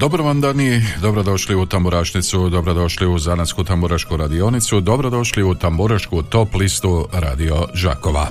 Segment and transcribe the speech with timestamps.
[0.00, 6.54] Dobro vam dani, dobrodošli u tamburašnicu, dobrodošli u Zanatsku tamburašku radionicu, dobrodošli u tamburašku top
[6.54, 8.26] listu Radio Žakova.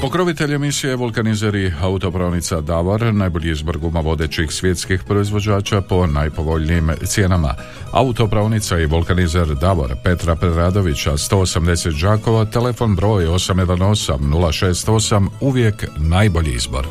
[0.00, 7.54] Pokrovitelj emisije vulkanizeri autopravnica Davor, najbolji izbor guma vodećih svjetskih proizvođača po najpovoljnijim cijenama.
[7.92, 16.86] Autopravnica i vulkanizer Davor Petra Preradovića 180 Žakova, telefon broj 818 068, uvijek najbolji izbor.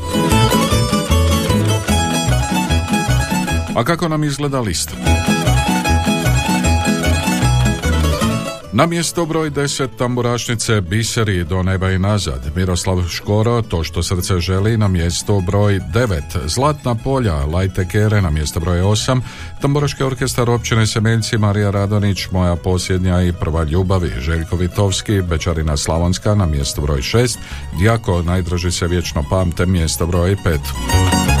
[3.78, 4.92] A kako nam izgleda lista?
[8.72, 12.56] Na mjesto broj 10 tamburašnice Biseri do neba i nazad.
[12.56, 16.20] Miroslav Škoro, to što srce želi, na mjesto broj 9.
[16.46, 19.20] Zlatna polja, Lajte Kere na mjesto broj 8.
[19.60, 24.12] Tamburaški orkestar općine Semeljci, Marija Radonić, Moja posljednja i prva ljubavi.
[24.18, 27.38] Željko Vitovski, Bečarina Slavonska na mjesto broj 6.
[27.78, 31.37] Djako, najdraži se vječno pamte, mjesto broj 5.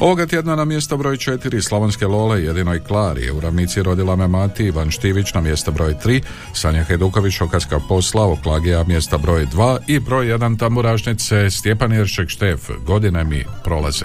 [0.00, 3.30] Ovoga tjedna na mjesto broj 4 Slavonske Lole jedinoj Klari.
[3.30, 8.32] U ravnici rodila me mati Ivan Štivić na mjesto broj 3 Sanja Heduković Okarska posla
[8.32, 12.70] Oklagija mjesta broj 2 i broj 1 tamburašnice Stjepan Jeršek Štef.
[12.86, 14.04] Godine mi prolaze.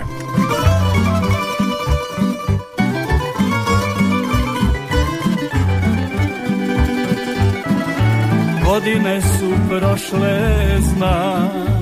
[8.66, 11.81] Godine su prošle znam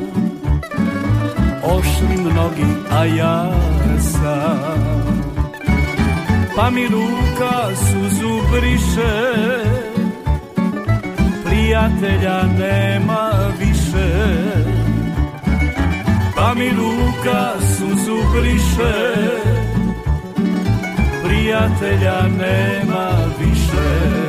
[1.70, 3.52] Ošli mnogi, a ja
[4.00, 5.09] sam.
[6.56, 9.14] Pa mi ruka suzu briše
[11.45, 14.09] Prijatelja nema više.
[16.36, 18.94] Pa mi ruka suzu briše
[21.23, 24.29] Prijatelja nema više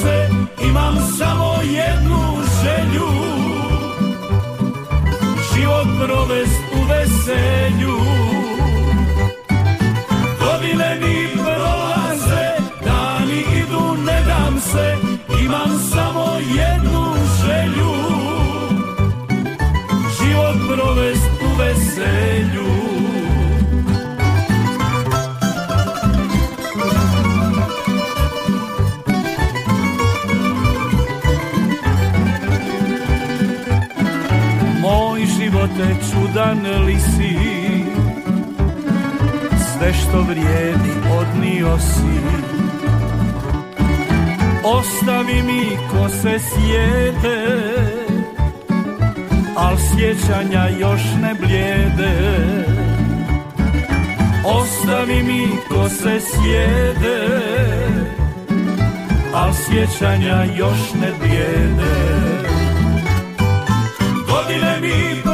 [0.00, 0.28] se
[0.68, 3.08] Imam samo jednu želju.
[5.54, 8.33] Život provest u veselju
[35.74, 37.38] živote čudan li si
[39.58, 40.90] Sve što vrijedi
[41.20, 42.20] odnio si.
[44.64, 47.46] Ostavi mi ko se sjede
[49.56, 52.34] Al sjećanja još ne blijede.
[54.44, 57.28] Ostavi mi ko se sjede
[59.34, 62.14] Al sjećanja još ne blijede.
[64.28, 65.33] Godine mi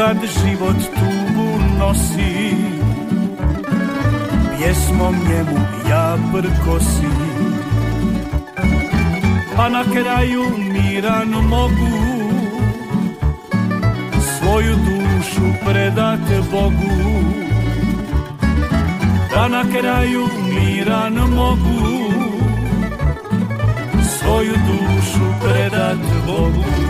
[0.00, 2.56] Kad život tugu nosi.
[4.56, 7.20] Pjesmom njemu ja prkosim
[9.56, 11.96] Pa na kraju miran mogu
[14.38, 16.20] Svoju dušu predat
[16.50, 17.20] Bogu.
[19.34, 22.10] Pa na kraju miran mogu
[24.18, 26.89] Svoju dušu predat Bogu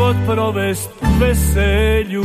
[0.00, 2.24] Život provest veselju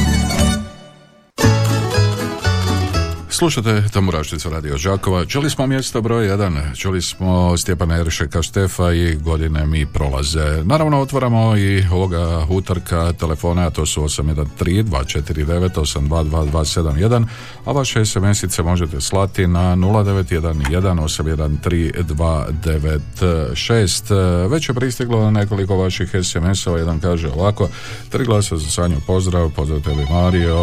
[3.41, 5.25] Slušate Tamburašnicu Radio Žakova.
[5.25, 10.63] Čuli smo mjesto broj 1, čuli smo Stjepana Eršeka Štefa i godine mi prolaze.
[10.63, 14.45] Naravno otvaramo i ovoga utarka telefona, a to su 813
[14.83, 17.25] 249 822
[17.65, 21.51] a vaše SMS-ice možete slati na 0911
[23.13, 27.69] 813 Već je pristiglo nekoliko vaših SMS-ova, jedan kaže ovako,
[28.09, 30.55] tri glasa za Sanju pozdrav, pozdrav tebi Mario,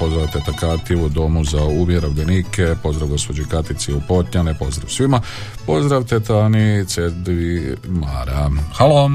[0.00, 5.20] pozdrav teta u domu za uvjerovljenje Nike, pozdrav gospođi Katici u Potnjane, pozdrav svima,
[5.66, 8.50] pozdrav tetani Cedvi Mara.
[8.72, 9.10] Halo.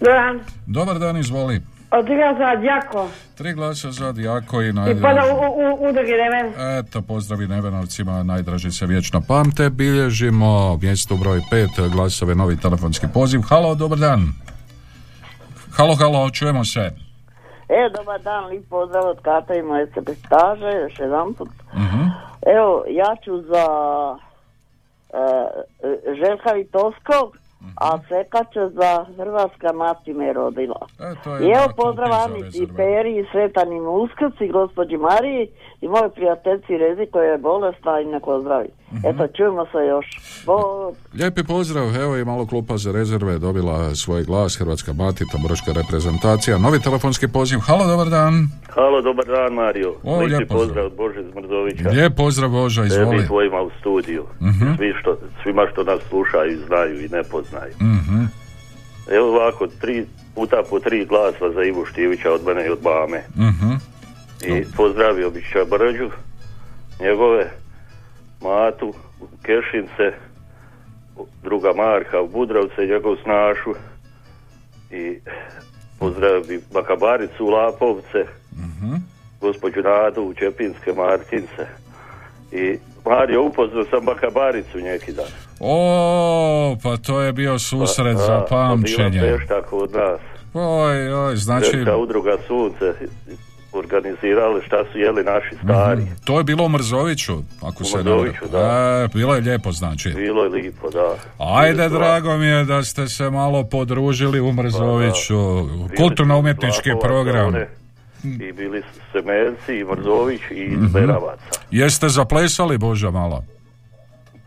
[0.00, 0.38] Dobar.
[0.66, 1.60] Dobar dan, izvoli.
[2.06, 3.08] Tri glasa za Djako.
[3.34, 4.98] Tri glasa za Djako i najdraži.
[4.98, 6.78] I pa u, u, Neven.
[6.78, 9.70] Eto, pozdravi Nevenovcima, najdraži se vječno pamte.
[9.70, 13.40] Bilježimo mjesto broj pet, glasove, novi telefonski poziv.
[13.40, 14.32] Halo, dobar dan.
[15.70, 17.07] Halo, halo, čujemo se.
[17.68, 21.48] E, dobar dan, lijep pozdrav od Kata i moje staže, još jedan put.
[21.74, 22.02] Mhm.
[22.46, 23.66] Evo, ja ću za
[25.12, 25.18] uh,
[26.18, 27.36] Željka Vitovskog,
[27.76, 27.98] a
[28.44, 30.86] će za Hrvatska mati me rodila.
[31.00, 35.48] E, I evo pozdrav Anici Peri i Svetanim Uskrci, gospođi Mariji
[35.80, 38.68] i moje prijateljci Rezi koja je bolesna i ne pozdravi.
[38.92, 40.06] uh Eto, čujemo se još.
[40.46, 40.56] Bo...
[41.18, 46.58] Lijepi pozdrav, evo i malo klupa za rezerve dobila svoj glas Hrvatska mati, tambroška reprezentacija.
[46.58, 48.34] Novi telefonski poziv, halo, dobar dan.
[48.74, 49.94] Halo, dobar dan Mario.
[50.04, 51.88] O, lijep pozdrav od Bože Zmrzovića.
[51.88, 53.16] Lijep pozdrav Boža, izvoli.
[53.16, 54.22] Tebi tvojima u studiju.
[54.22, 57.72] uh Svi što, svima što nas slušaju, znaju i ne poznaju.
[57.80, 58.28] uh
[59.16, 63.22] Evo ovako, tri puta po tri glasa za Ivu Štivića od mene i od Bame.
[63.36, 63.97] uh
[64.46, 66.10] I pozdravio bih Čabrđu,
[67.00, 67.50] njegove
[68.40, 68.94] Matu,
[69.42, 70.16] Kešince,
[71.42, 73.74] druga Marka u Budrovce, njegov snašu
[74.90, 75.18] i
[75.98, 78.20] pozdravio bi Bakabaricu u Lapovce,
[78.52, 78.98] uh
[79.40, 81.66] gospođu Nadu u Čepinske Martince
[82.52, 85.26] i Mario, upoznao sam Bakabaricu neki dan.
[85.60, 89.20] O, pa to je bio susret pa, za pamćenje.
[89.20, 90.20] Pa bila kod nas.
[90.54, 91.84] Oj, oj, znači...
[91.98, 92.94] Udruga Sunce
[93.78, 96.02] organizirali šta su jeli naši stari.
[96.02, 99.02] mm To je bilo u Mrzoviću, ako u se Mrzoviću, da.
[99.04, 100.10] E, bilo je lijepo, znači.
[100.10, 101.14] Bilo je lijepo, da.
[101.38, 105.38] Ajde, drago mi je da ste se malo podružili u Mrzoviću.
[105.88, 107.54] Pa, Kulturno-umjetnički program.
[108.24, 111.60] I bili su Semelci, i Mrzović, i mm Beravaca.
[111.70, 113.44] Jeste zaplesali, Boža, malo?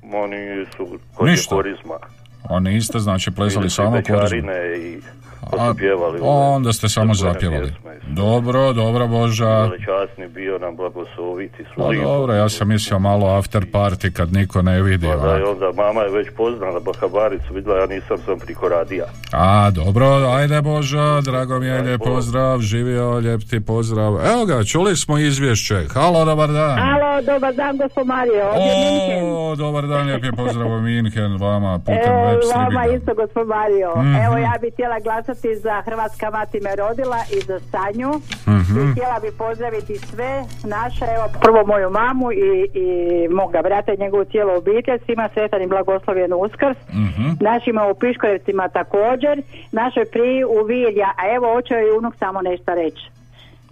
[0.04, 1.56] Ma nisu, kod Ništa.
[1.56, 2.00] korizma.
[2.44, 4.52] A niste, znači, plesali samo korizma?
[4.54, 5.02] i
[5.42, 6.20] a, pjevali.
[6.22, 7.74] Onda ste samo zapjevali.
[8.08, 9.70] Dobro, dobro Boža.
[9.86, 11.64] časni bio nam blagosloviti.
[11.78, 15.07] Pa dobro, ja sam mislio malo after party kad niko ne vidi.
[15.07, 19.06] Pa da, onda mama je već poznala Bahabaricu, vidjela, ja nisam sam priko radija.
[19.31, 24.14] A, dobro, ajde Boža, drago mi je, lijep pozdrav, živio, lijep ti pozdrav.
[24.26, 25.86] Evo ga, čuli smo izvješće.
[25.94, 26.80] Halo, dobar dan.
[26.80, 28.45] Halo, dobar dan, gospod Mario,
[29.24, 32.31] o, dobar dan, lijep je pozdrav u Minhen, vama putem streaminga.
[32.56, 33.92] Vama isto, gospod Mario.
[33.95, 38.11] mm Evo, ja bih htjela glasati za Hrvatska mati me rodila i za Sanju.
[38.47, 38.90] Mm-hmm.
[38.90, 42.88] I htjela bi pozdraviti sve naše, evo prvo moju mamu i, i
[43.28, 46.78] moga brata i njegovu cijelu obitelj, svima sretan i blagoslovjen uskrs.
[46.90, 47.38] Mm-hmm.
[47.40, 52.76] Našima u Piškorevcima također, našoj priji u Vilja, a evo hoće i unuk samo nešto
[52.76, 53.20] reći.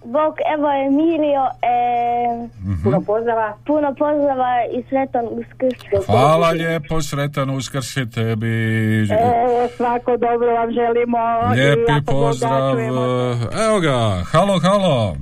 [0.03, 2.83] Bog, evo Emilio, e, mm-hmm.
[2.83, 3.57] puno pozdrava.
[3.65, 6.05] Puno pozdrava i sretan uskrs.
[6.05, 8.57] Hvala lijepo, sretan uskrs i tebi.
[9.01, 11.17] E, svako dobro vam želimo.
[11.53, 12.79] Lijepi pozdrav.
[13.65, 15.15] Evo ga, halo, halo.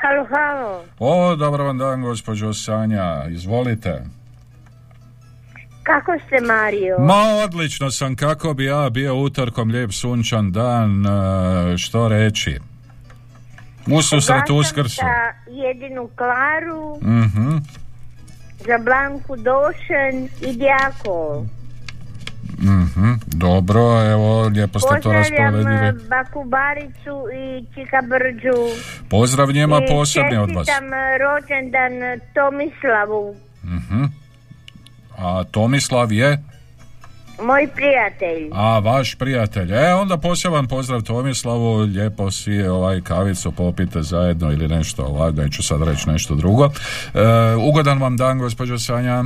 [0.00, 0.84] Halo, halo.
[0.98, 4.02] O, dobro vam dan, gospođo Sanja, izvolite.
[5.82, 6.96] Kako ste, Mario?
[6.98, 12.58] Ma, odlično sam, kako bi ja bio utorkom lijep sunčan dan, e, što reći.
[13.88, 14.96] U susret uskrsu.
[14.96, 15.16] za
[15.52, 17.56] jedinu Klaru, mm
[18.58, 21.44] za Blanku Došen i Djako.
[22.58, 25.88] mm Dobro, evo, lijepo ste to Pozdravljam rasporedili.
[25.88, 28.58] eh, Baku Baricu i Čika Brđu.
[29.10, 30.66] Pozdrav njema I posebni od vas.
[30.66, 31.92] čestitam eh, rođendan
[32.34, 34.04] Tomislavu, Mhm.
[35.18, 36.42] A Tomislav je?
[37.42, 38.50] Moj prijatelj.
[38.52, 39.72] A, vaš prijatelj.
[39.74, 45.62] E, onda poseban pozdrav Tomislavu, lijepo si ovaj kavicu popite zajedno ili nešto ovako, neću
[45.62, 46.64] sad reći nešto drugo.
[46.64, 47.20] E,
[47.54, 49.24] ugodan vam dan, gospođo Sanja.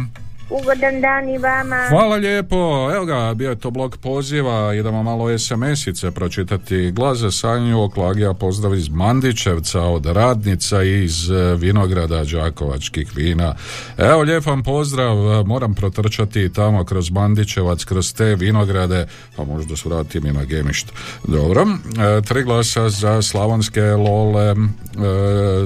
[0.60, 1.86] Ugodan dan i vama.
[1.88, 6.90] Hvala lijepo, evo ga, bio je to blok poziva, idemo malo SMS-ice pročitati.
[6.90, 13.54] Glas za Sanju Oklagija pozdrav iz Mandićevca od radnica iz e, vinograda Đakovačkih vina.
[13.98, 19.06] Evo, lijep vam pozdrav, e, moram protrčati tamo kroz Mandićevac, kroz te vinograde,
[19.36, 20.92] pa možda svratim i na gemišt.
[21.24, 24.54] Dobro, e, tri glasa za slavonske lole, e,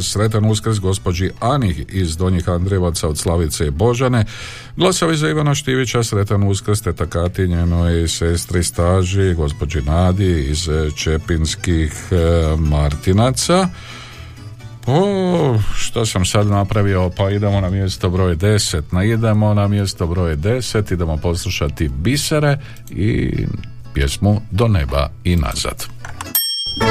[0.00, 4.24] sretan uskrs gospođi Ani iz Donjih Andrijevaca od Slavice i Božane,
[4.76, 10.90] Glasovi za Ivana Štivića, sretan uskrs, teta Kati, njenoj sestri staži, gospođi Nadi iz e,
[10.96, 12.16] Čepinskih e,
[12.58, 13.68] Martinaca.
[14.86, 17.10] O, što sam sad napravio?
[17.16, 18.82] Pa idemo na mjesto broj 10.
[18.92, 22.58] Na idemo na mjesto broj 10, idemo poslušati bisere
[22.90, 23.32] i
[23.94, 25.86] pjesmu Do neba i nazad.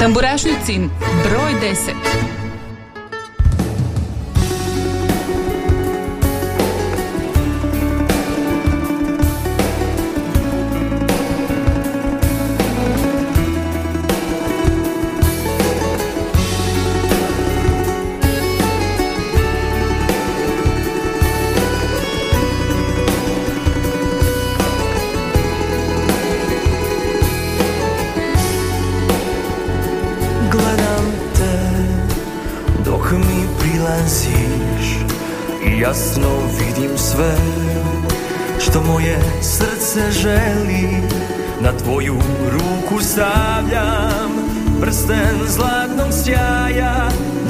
[0.02, 0.90] Tamburašnicin
[1.24, 2.45] broj 10.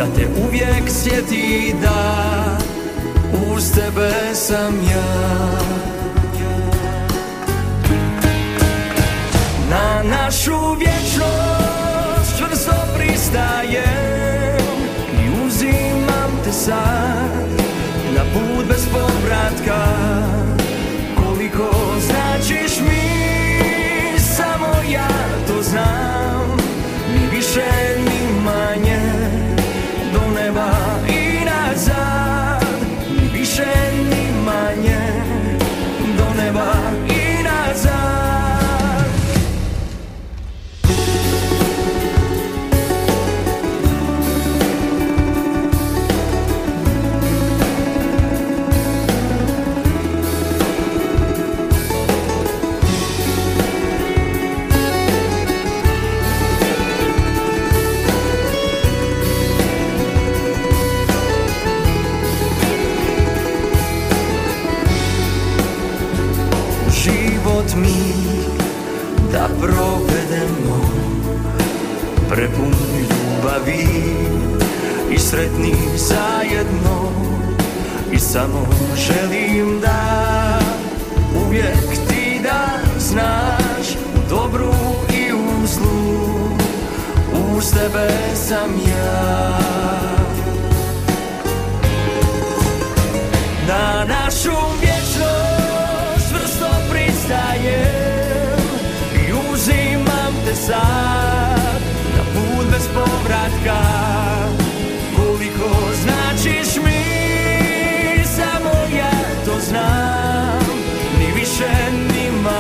[0.06, 2.58] da te uvijek sjeti da
[3.54, 5.36] uz tebe sam ja.
[9.70, 14.66] Na našu vječnost čvrsto pristajem
[15.14, 17.50] i uzimam te sad
[18.16, 19.55] na put bez povratka
[75.36, 77.12] sretni zajedno
[78.12, 80.60] i samo želim da
[81.46, 82.68] uvijek ti da
[83.00, 83.88] znaš
[84.30, 84.74] dobru
[85.14, 85.46] i u
[87.58, 89.60] uz tebe sam ja.
[93.68, 98.60] Na našu vječnost čvrsto pristajem
[99.14, 101.82] i uzimam te sad
[102.18, 104.06] na put bez povratka
[105.66, 107.04] koliko značiš mi
[108.26, 109.12] samo ja
[109.46, 110.60] to znam.
[111.20, 112.55] Ni više ni manje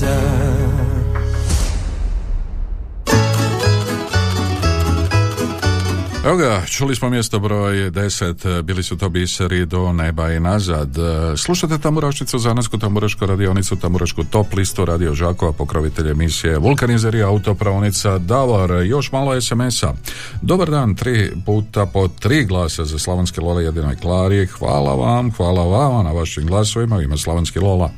[0.00, 0.71] i
[6.24, 10.88] Evo ga, čuli smo mjesto broj 10, bili su to biseri do neba i nazad.
[11.36, 18.70] Slušate Tamburašnicu, Zanasku Tamburašku radionicu, Tamburašku top listu, Radio Žakova, pokrovitelj emisije Vulkanizeri, autopravnica Davor,
[18.70, 19.94] još malo SMS-a.
[20.42, 24.46] Dobar dan, tri puta po tri glasa za Slavonski Lola jedinoj Klari.
[24.46, 27.90] Hvala vam, hvala vama na vašim glasovima, ima Slavonski Lola.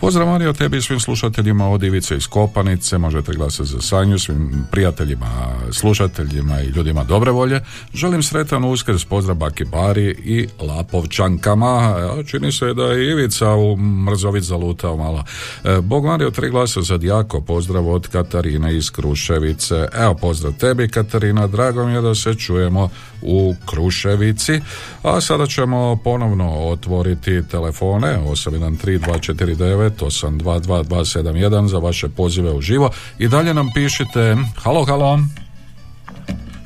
[0.00, 4.66] Pozdrav Mario tebi i svim slušateljima od Ivice iz Kopanice, možete glasati za Sanju, svim
[4.70, 5.28] prijateljima,
[5.72, 7.60] slušateljima i ljudima dobre volje.
[7.94, 11.94] Želim sretan uskrs, pozdrav Baki Bari i Lapovčankama.
[12.26, 15.24] Čini se da je Ivica u Mrzovic zalutao malo.
[15.64, 19.88] E, Bog Mario, tri glasa za Djako, pozdrav od Katarine iz Kruševice.
[19.92, 22.88] Evo, pozdrav tebi Katarina, drago mi je da se čujemo
[23.22, 24.60] u Kruševici.
[25.02, 33.54] A sada ćemo ponovno otvoriti telefone 813249 822 za vaše pozive u živo i dalje
[33.54, 35.18] nam pišite halo, halo.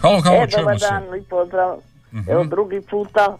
[0.02, 1.78] Halo, halo, e, dobar dan i pozdrav.
[2.12, 2.30] Mhm.
[2.30, 3.36] Evo drugi puta.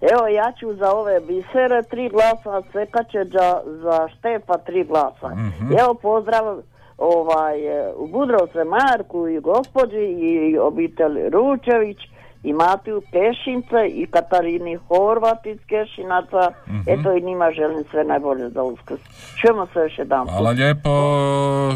[0.00, 5.28] Evo ja ću za ove bisere tri glasa, Cekačeđa za Štefa tri glasa.
[5.28, 5.72] Mhm.
[5.80, 6.58] Evo pozdrav
[6.98, 7.56] ovaj,
[7.96, 11.98] u Budrovce Marku i gospođi i obitelj Ručević
[12.42, 16.50] i Matiju Kešince i Katarini Horvat iz Kešinaca.
[16.68, 16.78] Mhm.
[16.86, 19.00] Eto i njima želim sve najbolje za uskrs.
[19.36, 20.90] Čujemo se još jedan Hvala lijepo,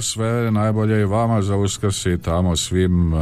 [0.02, 3.18] sve najbolje i vama za uskrs i tamo svim, eh,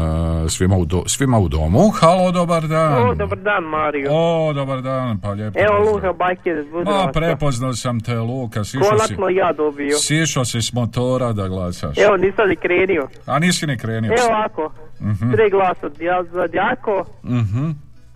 [0.49, 1.78] svima, u do- svima u domu.
[1.90, 3.02] Halo, dobar dan.
[3.02, 4.11] O, dobar dan, Mario.
[4.12, 5.59] O, dobar dan, pa lijepo.
[5.61, 5.90] Evo.
[5.92, 9.97] Luka Bajker iz Ma, prepoznao sam te, Luka, sišao si, Konačno ja dobio.
[9.99, 11.99] sišao si s motora da glasaš.
[11.99, 13.09] Evo, nisam ni krenio.
[13.26, 14.12] A nisi ni krenio.
[14.12, 15.32] Evo ovako, Mhm.
[15.32, 17.70] tri glasa ja za Djako Mhm.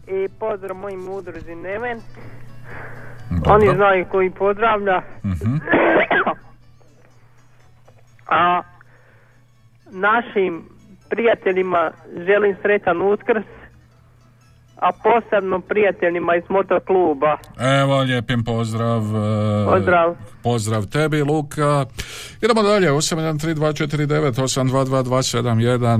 [0.06, 2.00] i pozdrav mojim udruzi Neven.
[3.30, 3.54] Dobro.
[3.54, 5.02] Oni znaju koji pozdravlja.
[5.24, 5.56] Mhm.
[8.28, 8.62] A
[9.90, 10.62] našim
[11.10, 11.90] prijateljima
[12.26, 13.44] želim sretan uskrs,
[14.82, 17.36] a posebno prijateljima iz motokluba.
[17.82, 19.02] Evo, lijepim pozdrav.
[19.02, 20.14] eh, Pozdrav.
[20.42, 21.86] Pozdrav tebi, Luka.
[22.42, 25.12] Idemo dalje, 813249 822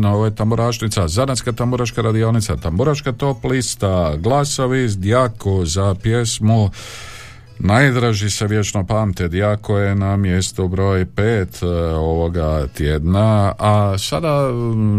[0.07, 6.71] ovo je Tamburašnica, Zanatska tamburaška radionica, Tamburaška top lista, glasovi iz Djako za pjesmu
[7.59, 11.67] Najdraži se vječno pamte, Djako je na mjestu broj 5
[11.97, 14.53] ovoga tjedna, a sada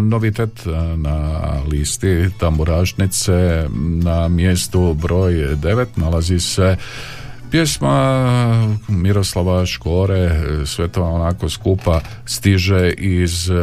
[0.10, 1.41] novitet e, na
[1.72, 3.67] listi Tamburašnice
[4.03, 6.77] na mjestu broj 9 nalazi se
[7.53, 13.53] Pjesma Miroslava Škore, sve to onako skupa stiže iz e,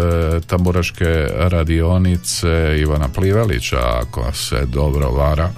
[0.46, 5.50] tamburaške radionice Ivana Plivelića, ako se dobro vara, e,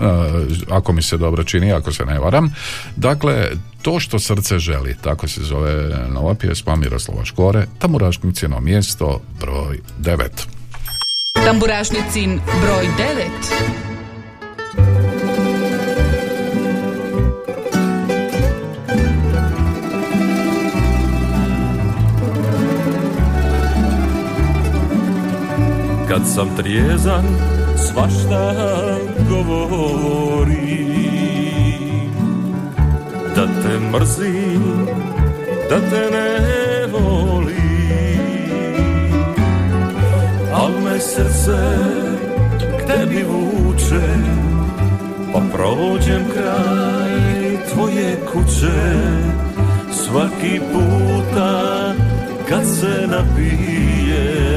[0.70, 2.54] ako mi se dobro čini, ako se ne varam.
[2.96, 3.50] Dakle,
[3.82, 10.28] to što srce želi, tako se zove nova pjesma Miroslava Škore, tamburašnicino mjesto broj 9.
[11.44, 12.88] Tamburašnicin broj
[14.76, 15.11] 9.
[26.12, 27.24] Kad sam trijezan,
[27.76, 28.54] svašta
[29.28, 30.86] govori.
[33.36, 34.86] Da te mrzim,
[35.70, 37.52] da te ne volim
[40.54, 41.58] Al me srce
[42.78, 44.06] k tebi vuče
[45.32, 48.82] Pa prođem kraj tvoje kuće.
[49.92, 51.92] Svaki puta
[52.48, 54.51] kad se napijem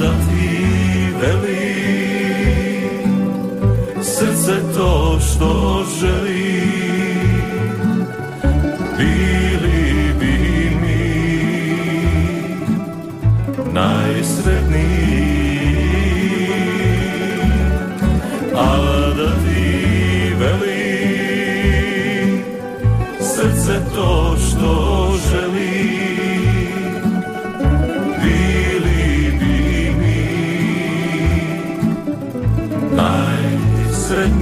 [0.00, 0.48] da ti
[1.20, 1.68] veli
[4.02, 6.62] Srce to što želi.
[8.98, 11.02] Bili bi mi
[13.72, 14.97] Najsretniji
[34.08, 34.37] srce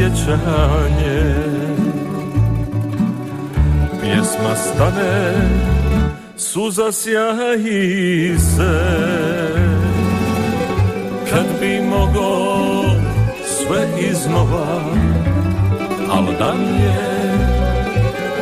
[0.00, 1.34] sjećanje
[4.00, 5.48] Pjesma stane
[6.36, 8.80] suza sjaji se.
[11.30, 12.50] Kad bi mogo
[13.44, 14.80] sve iznova
[16.10, 17.20] Al da mi je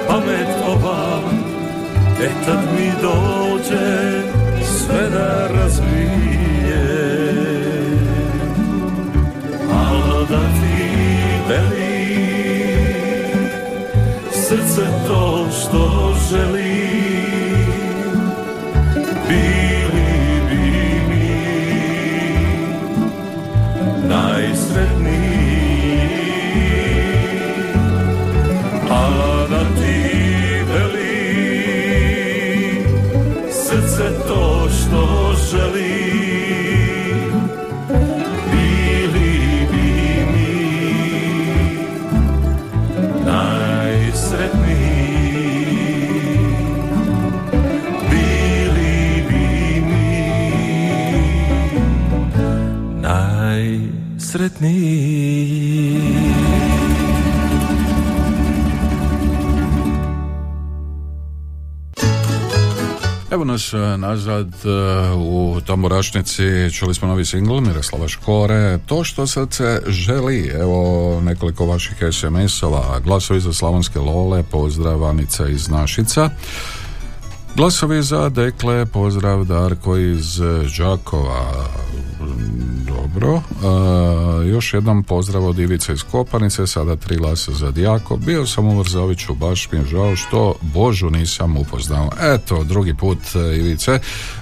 [0.08, 1.20] pamet ova.
[2.22, 4.22] E tad mi dođe
[4.64, 6.88] sve da razvije.
[9.72, 10.97] Al da ti
[11.48, 11.98] veli.
[14.32, 16.57] Srce to što želi
[54.60, 56.38] najsretniji
[63.30, 64.68] Evo nas e, nazad e,
[65.16, 71.96] u Tamburašnici, čuli smo novi singl Miroslava Škore, To što srce želi, evo nekoliko vaših
[72.12, 76.30] SMS-ova, glasovi za Slavonske Lole, pozdrav Anica iz Našica,
[77.56, 80.40] glasovi za Dekle, pozdrav Darko iz
[80.78, 81.68] Đakova,
[82.86, 83.42] dobro, E,
[84.42, 88.78] još jednom pozdrav od Ivice iz Kopanice, sada tri glasa za Dijako, bio sam u
[88.78, 92.10] Vrzoviću, baš mi je žao što Božu nisam upoznao.
[92.34, 93.98] Eto, drugi put e, Ivice,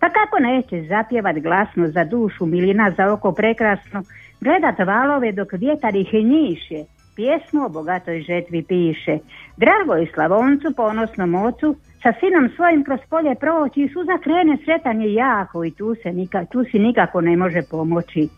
[0.00, 4.02] Pa kako neće zapjevat glasno za dušu, milina za oko prekrasno,
[4.40, 6.84] gledat valove dok vjetar ih njiše,
[7.16, 9.18] pjesmu o bogatoj žetvi piše.
[9.56, 15.00] Drago je Slavoncu, ponosnom ocu, sa sinom svojim kroz polje proći i suza krene sretan
[15.00, 16.10] je jako i tu, se
[16.50, 18.28] tu si nikako ne može pomoći.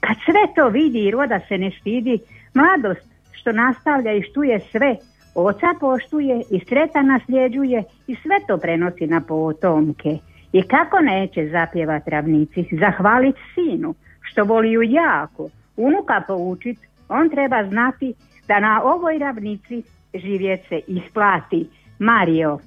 [0.00, 2.18] Kad sve to vidi i roda se ne stidi,
[2.54, 4.96] mladost što nastavlja i štuje sve,
[5.34, 10.18] oca poštuje i sretan nasljeđuje i sve to prenosi na potomke.
[10.52, 17.64] I kako neće zapjevat ravnici, zahvalit sinu, što voli ju jako, unuka poučit, on treba
[17.68, 18.14] znati
[18.48, 19.82] da na ovoj ravnici
[20.14, 21.68] živjet se isplati.
[21.98, 22.58] Mario,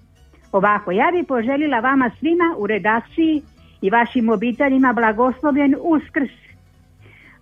[0.52, 3.42] ovako, ja bi poželila vama svima u redakciji
[3.82, 6.32] i vašim obiteljima blagoslovljen uskrs.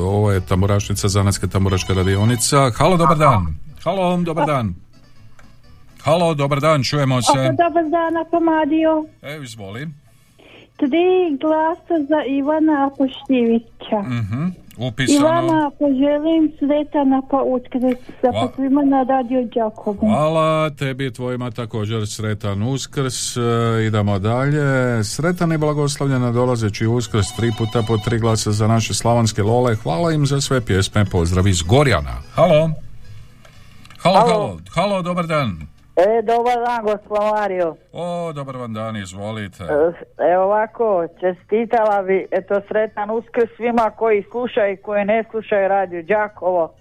[0.03, 2.71] ovo je tamburašnica Zanatska tamburaška radionica.
[2.79, 3.47] Halo, dobar dan.
[3.85, 4.75] Halo, dobar dan.
[6.05, 7.33] Halo, dobar dan, čujemo se.
[7.35, 9.05] Dobar dan, Akamadio.
[9.23, 9.89] Evo, izvoli.
[10.85, 11.09] Tri
[11.40, 13.99] glasa za Ivana Apoštivića.
[14.03, 14.44] Mhm,
[14.79, 15.18] upisano.
[15.20, 17.83] Ivana, poželim sretana pa uskrs
[18.23, 19.99] za Hva- svima na radio Đakovu.
[20.01, 23.37] Hvala tebi i tvojima također sretan uskrs.
[23.37, 23.40] E,
[23.87, 24.64] idemo dalje.
[25.05, 29.75] Sretan i blagoslovljen dolazeći uskrs tri puta po tri glasa za naše slavonske lole.
[29.77, 31.05] Hvala im za sve pjesme.
[31.05, 32.14] Pozdrav iz Gorjana.
[32.35, 32.70] Halo.
[33.99, 34.59] Halo, halo.
[34.75, 35.74] Halo, dobar dan.
[35.97, 37.77] E, dobar dan, gospod Mario.
[37.93, 39.65] O, dobar vam dan, izvolite.
[39.65, 39.93] E,
[40.33, 46.03] Evo ovako, čestitala bi, eto, sretan uskrs svima koji slušaju i koji ne slušaju radio
[46.03, 46.73] Đakovo.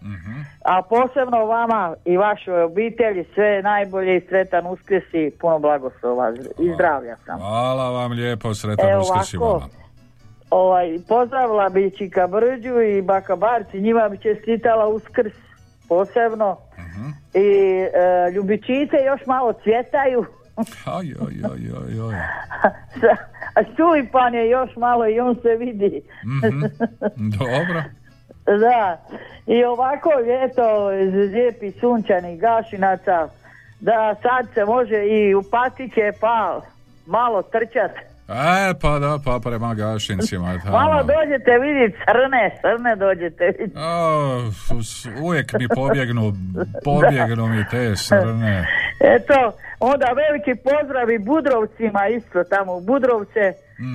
[0.65, 6.73] A posebno vama i vašoj obitelji sve najbolje i sretan uskrs i puno blagoslova i
[6.73, 7.39] zdravlja sam.
[7.39, 9.67] Hvala vam lijepo, sretan Evo uskrs i vama.
[10.49, 15.33] ovaj, pozdravila bi Čika Brđu i Baka Barci, njima bi čestitala uskrs
[15.89, 16.57] posebno.
[17.33, 20.25] I e, ljubičice još malo cvjetaju.
[20.85, 22.19] Aj, aj, aj, aj, aj.
[23.55, 26.01] A tulipan je još malo i on se vidi.
[26.25, 26.61] Mhm.
[27.37, 27.83] Dobro.
[28.45, 29.05] Da,
[29.47, 33.29] i ovako ljeto iz lijepih sunčanih gašinaca,
[33.79, 36.61] da sad se može i u patike pa
[37.05, 37.91] malo trčat.
[38.27, 40.57] E, pa da, pa prema gašincima.
[40.63, 40.77] tamo.
[40.77, 43.77] Malo dođete vidjeti crne, crne dođete vidjeti.
[43.77, 44.51] O,
[45.23, 46.33] uvijek mi pobjegnu,
[46.83, 48.67] pobjegnu mi te srne.
[49.15, 53.53] Eto, onda veliki pozdrav i Budrovcima isto tamo Budrovce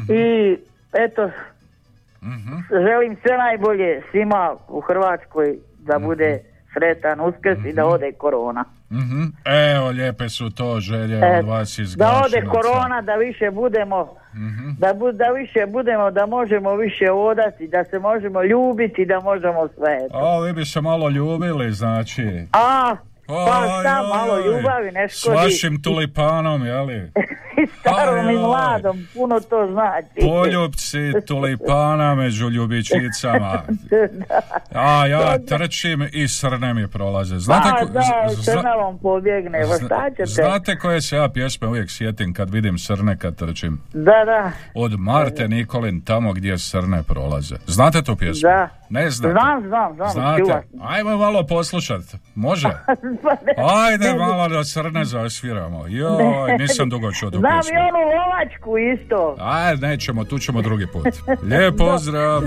[0.08, 0.56] i
[0.92, 1.30] eto,
[2.70, 6.40] želim sve najbolje svima u Hrvatskoj da bude
[6.72, 8.64] sretan uskrs i da ode korona.
[8.90, 9.22] Mhm.
[9.74, 14.14] Evo, lijepe su to želje E, od vas iz da ode korona, da više budemo,
[14.78, 19.68] da, bu, da više budemo, da možemo više odati, da se možemo ljubiti, da možemo
[19.76, 19.98] sve.
[20.12, 22.46] O, vi bi se malo ljubili, znači.
[22.52, 22.96] A,
[23.28, 25.36] pa Oj, šta, malo ljubavi, ne S škodi.
[25.36, 26.96] vašim tulipanom, jeli?
[27.58, 28.40] I starom i Oj, oj.
[28.40, 30.08] mladom, puno to znači.
[30.22, 33.62] Poljubci tulipana među ljubičicama.
[34.72, 37.38] A ja trčim i srne mi prolaze.
[37.38, 38.00] Znate, A, ko- da,
[38.44, 40.24] crna vam pobjegne, pa šta ćete?
[40.24, 43.80] znate koje se ja pjesme uvijek sjetim kad vidim srne kad trčim?
[43.92, 47.56] Da, da, Od Marte Nikolin tamo gdje srne prolaze.
[47.66, 48.40] Znate tu pjesmu?
[48.42, 48.68] da.
[48.90, 49.32] Ne znate?
[49.32, 50.62] Znam, znam, znam, Znate?
[50.82, 52.02] Ajmo malo poslušat.
[52.34, 52.68] Može?
[53.22, 53.54] Pa ne,
[53.84, 55.84] Ajde ne, malo da srne zasviramo.
[55.88, 59.36] Joj, nisam dugo čuo tu Znam i onu lovačku isto.
[59.40, 61.06] Ajde, nećemo, tu ćemo drugi put.
[61.42, 62.42] Lijep pozdrav.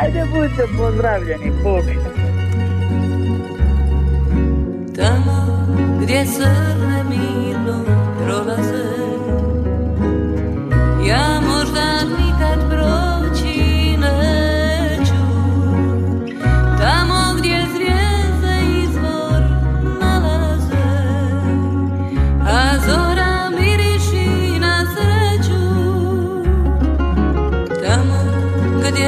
[0.00, 1.84] Ajde, budite pozdravljeni, Bog.
[4.96, 5.66] Tamo
[6.02, 7.84] gdje srne mirno
[8.24, 8.84] prolaze
[11.08, 12.63] Ja možda nikad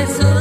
[0.07, 0.36] gdje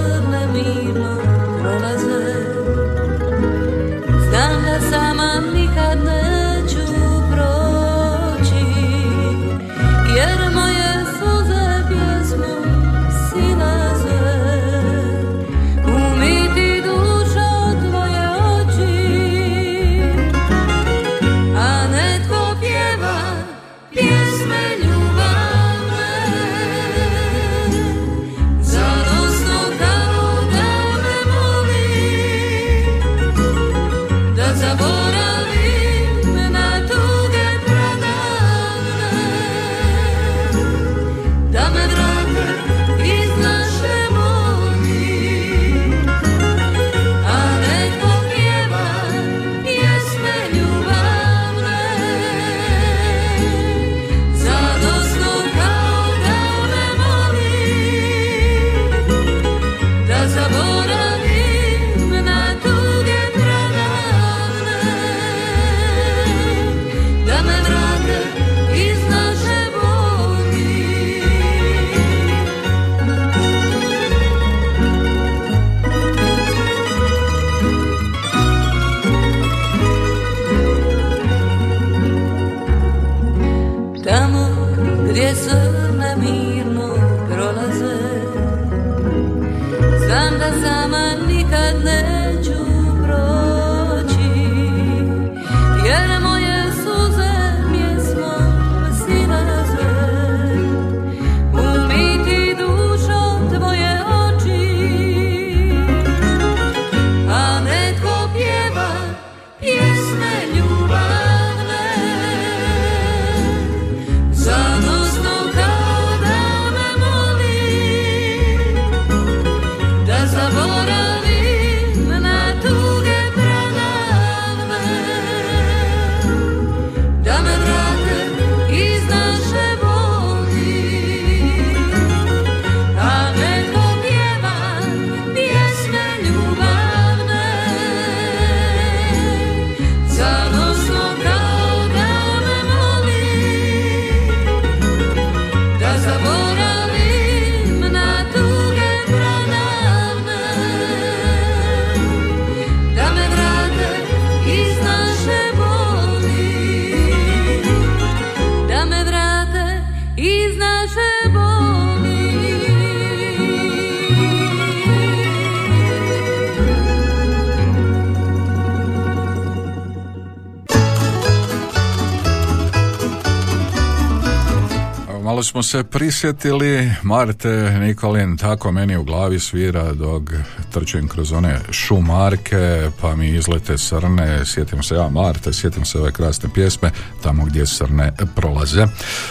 [175.66, 180.24] se prisjetili Marte Nikolin tako meni u glavi svira dok
[180.72, 186.12] trčim kroz one šumarke pa mi izlete srne sjetim se ja Marte, sjetim se ove
[186.12, 186.92] krasne pjesme
[187.24, 188.88] tamo gdje srne prolaze.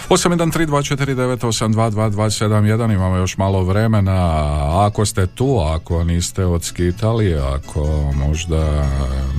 [0.09, 4.41] 813249822271 imamo još malo vremena.
[4.87, 8.89] Ako ste tu, ako niste odskitali ako možda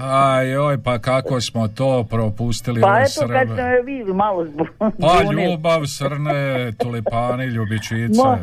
[0.00, 3.46] Aj, joj, pa kako smo to propustili Pa eto kad Srbe.
[3.46, 6.38] ste me vi malo zbu- Pa ljubav, srne,
[6.74, 8.12] tulipani, ljubičice.
[8.16, 8.38] Moj,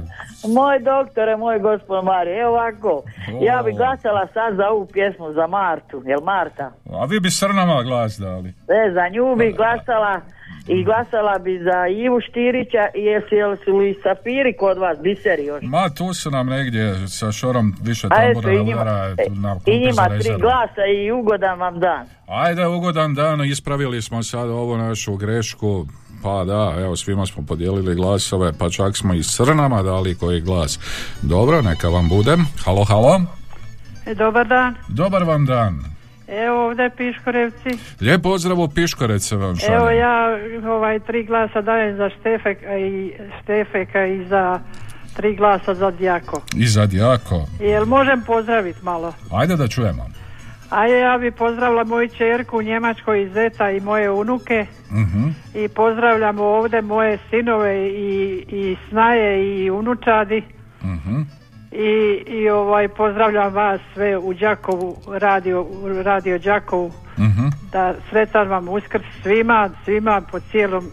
[0.49, 3.03] moj doktore, moj gospod Mare, evo ovako,
[3.41, 6.71] ja bi glasala sad za ovu pjesmu za Martu, jel Marta?
[6.91, 8.49] A vi bi srnama glas dali.
[8.49, 10.21] E, za nju bi glasala
[10.67, 15.45] i glasala bi za Ivu Štirića i jesi jel su li safiri kod vas, biseri
[15.45, 15.63] još?
[15.63, 19.29] Ma tu su nam negdje sa šorom više A eto, tambura i njima, udara, e,
[19.29, 22.07] na i njima tri glasa i ugodan vam dan.
[22.27, 25.85] Ajde, ugodan dan, ispravili smo sad ovu našu grešku.
[26.23, 30.79] Pa da, evo, svima smo podijelili glasove, pa čak smo i srnama dali koji glas.
[31.21, 32.37] Dobro, neka vam bude.
[32.65, 33.21] Halo, halo.
[34.05, 34.75] E, Dobar dan.
[34.87, 35.95] Dobar vam dan.
[36.29, 37.69] Evo ovdje Piškorevci.
[38.01, 39.75] Lijep pozdrav u Piškorece vam šaljem.
[39.75, 44.59] Evo ja ovaj tri glasa dajem za Štefeka i Štefeka i za
[45.13, 46.41] tri glasa za Djako.
[46.55, 47.47] I za Djako.
[47.59, 49.13] Jel možem pozdraviti malo?
[49.31, 50.05] Ajde da čujemo.
[50.69, 55.27] A ja bi pozdravila moju čerku u Njemačkoj iz Zeta i moje unuke Mhm.
[55.55, 58.05] i pozdravljamo ovdje moje sinove i,
[58.49, 60.43] i snaje i unučadi
[60.83, 61.21] Mhm.
[61.75, 61.87] I,
[62.27, 65.65] i ovaj pozdravljam vas sve u Đakovu, radio,
[66.03, 67.47] radio Đakovu Mhm.
[67.71, 70.85] da sretan vam uskrs svima, svima po cijelom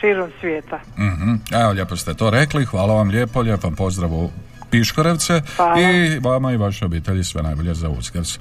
[0.00, 0.80] širom svijeta.
[0.98, 1.30] Mhm.
[1.62, 4.30] Evo, lijepo ste to rekli, hvala vam lijepo, lijep vam pozdrav u
[4.70, 5.80] Piškorevce Hvala.
[5.80, 8.36] i vama i vašoj obitelji sve najbolje za uskrs.
[8.36, 8.40] E,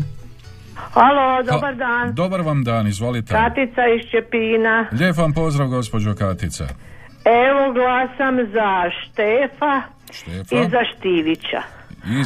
[1.00, 2.14] Halo, dobar dan.
[2.14, 3.34] Dobar vam dan, izvolite.
[3.34, 4.86] Katica iz Čepina.
[4.92, 6.64] Lijep vam pozdrav, gospođo Katice.
[7.24, 9.82] Evo glasam za Štefa,
[10.12, 10.54] Štefa.
[10.56, 11.62] i za Štivića.
[12.10, 12.22] I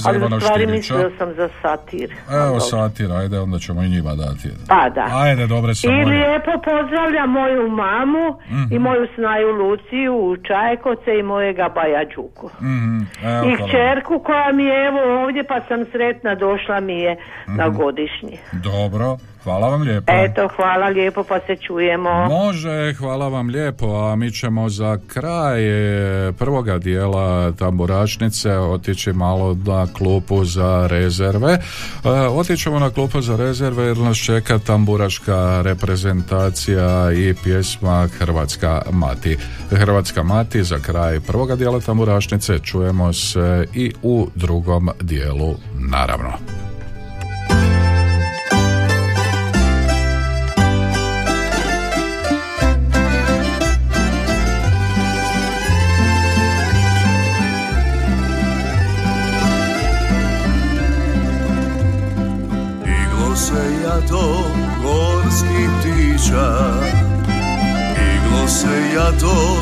[0.51, 2.15] Ali mislila sam za satir.
[2.31, 4.49] Evo satir, ajde, onda ćemo i njima dati.
[4.69, 5.09] Pa da.
[5.13, 8.75] Ajde, dobre sam I lijepo pozdravljam moju mamu Mhm.
[8.75, 12.51] i moju snaju Luciju u Čajkovce i mojega Baja Đuku.
[12.61, 17.17] Mhm, evo, I kćerku koja mi je evo ovdje pa sam sretna došla mi je
[17.49, 17.77] na Mhm.
[17.77, 18.39] godišnji.
[18.53, 20.13] Dobro, hvala vam lijepo.
[20.13, 22.11] Eto, hvala lijepo pa se čujemo.
[22.29, 25.63] Može, hvala vam lijepo, a mi ćemo za kraj
[26.29, 31.53] e, prvoga dijela tamburačnice otići malo na klupu za rezerve.
[31.53, 39.37] E, otićemo na klupu za rezerve jer nas čeka tamburaška reprezentacija i pjesma Hrvatska mati.
[39.71, 45.55] Hrvatska mati za kraj prvoga dijela tamburačnice čujemo se i u drugom dijelu
[45.91, 46.33] naravno.
[69.33, 69.62] Se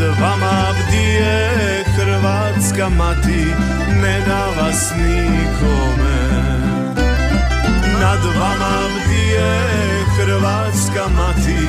[0.00, 3.46] Nad vama bdije Hrvatska mati
[4.02, 6.20] Ne da vas nikome.
[8.00, 9.60] Nad vama bdije
[10.16, 11.66] Hrvatska mati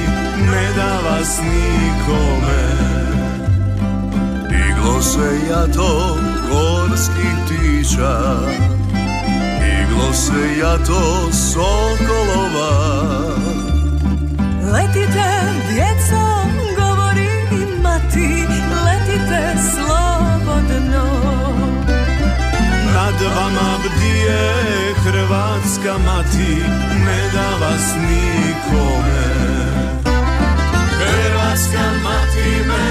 [0.51, 2.63] Ne da vas nikome.
[4.69, 6.17] Iglo se jato
[6.49, 8.19] gorskih tiča
[9.81, 12.71] Iglo se jato sokolova.
[14.73, 15.31] Letite,
[15.71, 16.30] govori
[18.13, 18.47] mati,
[18.85, 19.41] letite
[19.71, 21.05] slobodno.
[22.93, 24.53] Nad vama bdije
[24.95, 26.55] Hrvatska mati
[27.05, 29.23] Ne da vas nikome
[30.99, 32.90] Hrvatska mati me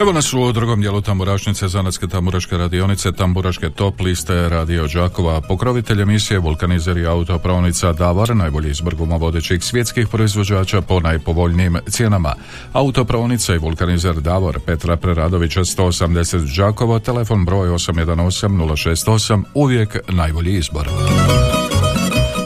[0.00, 6.02] Evo nas u drugom dijelu tamburašnice Zanatske tamburaške radionice, tamburaške top liste Radio Đakova, pokrovitelj
[6.02, 12.34] emisije Vulkanizer i autopravnica Davor, najbolji izbor gumovodećih svjetskih proizvođača po najpovoljnijim cijenama.
[12.72, 20.88] Autopravnica i Vulkanizer Davor, Petra Preradovića 180 Đakovo, telefon broj 818 068, uvijek najbolji izbor.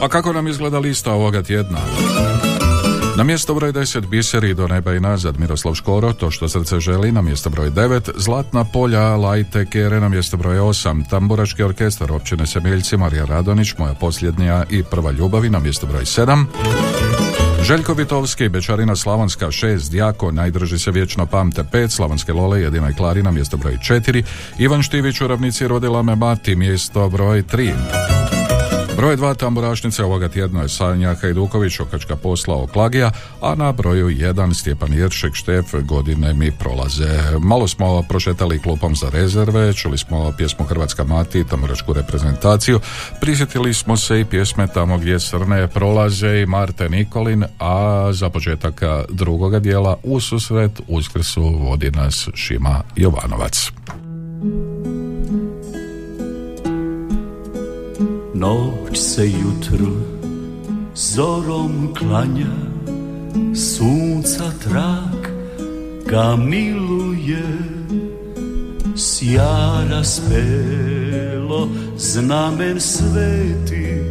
[0.01, 1.79] A kako nam izgleda lista ovoga tjedna?
[3.17, 5.39] Na mjesto broj 10 Biseri do neba i nazad.
[5.39, 10.09] Miroslav Škoro, to što srce želi, na mjesto broj 9 Zlatna polja, Lajte Kere, na
[10.09, 15.59] mjesto broj 8 Tamburaški orkestar općine Semiljci, Marija Radonić, moja posljednja i prva ljubavi, na
[15.59, 16.45] mjesto broj 7
[17.63, 22.93] Željko Vitovski, Bečarina Slavonska 6, Djako, najdrži se vječno pamte 5, Slavonske Lole, jedina i
[22.93, 24.23] Klarina, mjesto broj 4,
[24.57, 28.34] Ivan Štivić u ravnici rodila me mati, mjesto broj 3.
[28.95, 34.53] Broj dva tamburašnice ovoga tjedna je Sanja Hajduković, okačka posla Oklagija, a na broju jedan
[34.53, 37.19] Stjepan Jeršek, Štef, godine mi prolaze.
[37.39, 42.79] Malo smo prošetali klupom za rezerve, čuli smo pjesmu Hrvatska mati, tamburašku reprezentaciju,
[43.21, 48.81] prisjetili smo se i pjesme tamo gdje srne prolaze i Marte Nikolin, a za početak
[49.09, 53.71] drugoga dijela u susret Uskrsu vodi nas Šima Jovanovac.
[58.35, 59.91] Noć se jutru
[60.95, 62.55] zorom klanja
[63.55, 65.31] Sunca trak
[66.05, 67.43] ga miluje.
[68.95, 74.01] Sjara spelo znamen sveti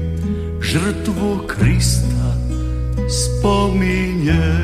[0.61, 2.37] Žrtvu Krista
[3.09, 4.57] spominje.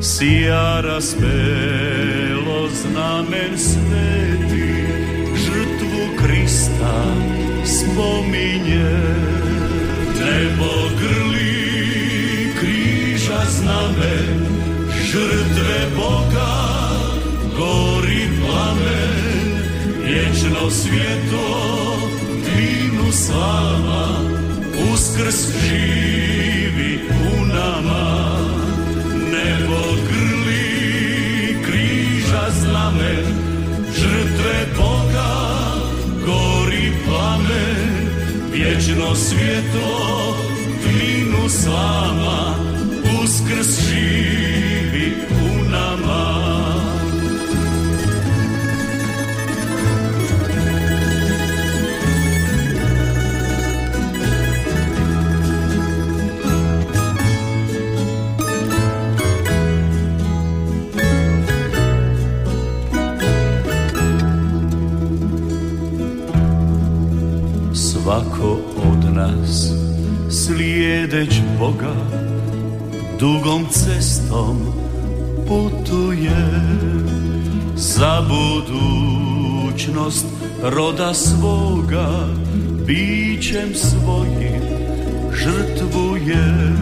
[0.00, 4.86] Sjara spelo znamen sveti
[5.36, 7.39] Žrtvu Krista spominje
[10.20, 10.70] Nebo
[11.00, 14.46] grli križa znamen
[15.04, 16.56] Žrtve Boga
[17.56, 19.62] gori plamen
[20.04, 21.46] Vječno svjeto
[22.44, 24.08] tvinu slava
[24.92, 26.29] Uskrs živi
[38.80, 40.36] vječno svjetlo,
[40.82, 42.54] tvinu slama,
[43.22, 46.49] uskrs živi u nama.
[69.30, 69.72] Nas
[70.30, 71.94] slijedeć Boga
[73.20, 74.58] dugom cestom
[75.48, 76.46] putuje.
[77.76, 80.26] Za budućnost
[80.62, 82.28] roda svoga
[82.86, 84.62] bićem svojim
[85.32, 86.72] žrtvuje.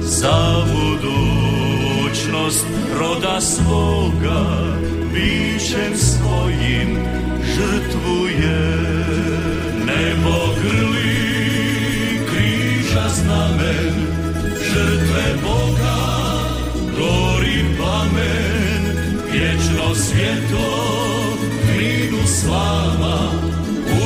[0.00, 2.66] Za budućnost
[2.98, 4.44] roda svoga
[5.14, 6.98] bićem svojim
[7.44, 8.76] žrtvuje.
[9.86, 11.25] Nebo grli
[13.22, 13.94] znamen
[14.68, 15.98] žrtve Boga
[16.98, 18.82] gori plamen
[19.32, 20.96] vječno svjetlo
[21.64, 23.32] kninu slava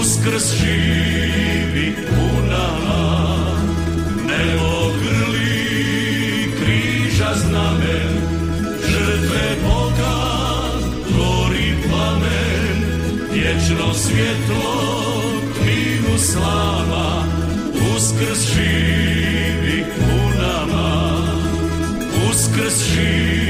[0.01, 1.95] uskrs živi
[2.51, 3.31] nama.
[4.27, 8.13] Nebo grli križa znamen
[8.89, 10.21] žrtve Boga
[11.17, 12.85] gori plamen
[13.33, 14.91] vječno svjetlo
[15.59, 17.40] kninu slava
[18.21, 21.13] uskrs živi u nama.
[22.31, 23.50] Uskrs živi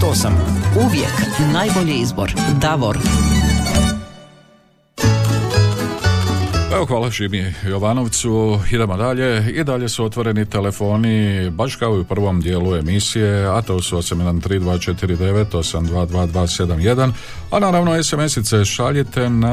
[0.00, 0.30] 068.
[0.86, 1.12] Uvijek
[1.52, 2.34] najbolji izbor.
[2.60, 2.98] Davor.
[6.74, 12.04] Evo hvala Šimi Jovanovcu, idemo dalje i dalje su otvoreni telefoni baš kao i u
[12.04, 17.12] prvom dijelu emisije, a to su 813249 822271,
[17.50, 19.48] a naravno SMS-ice šaljite na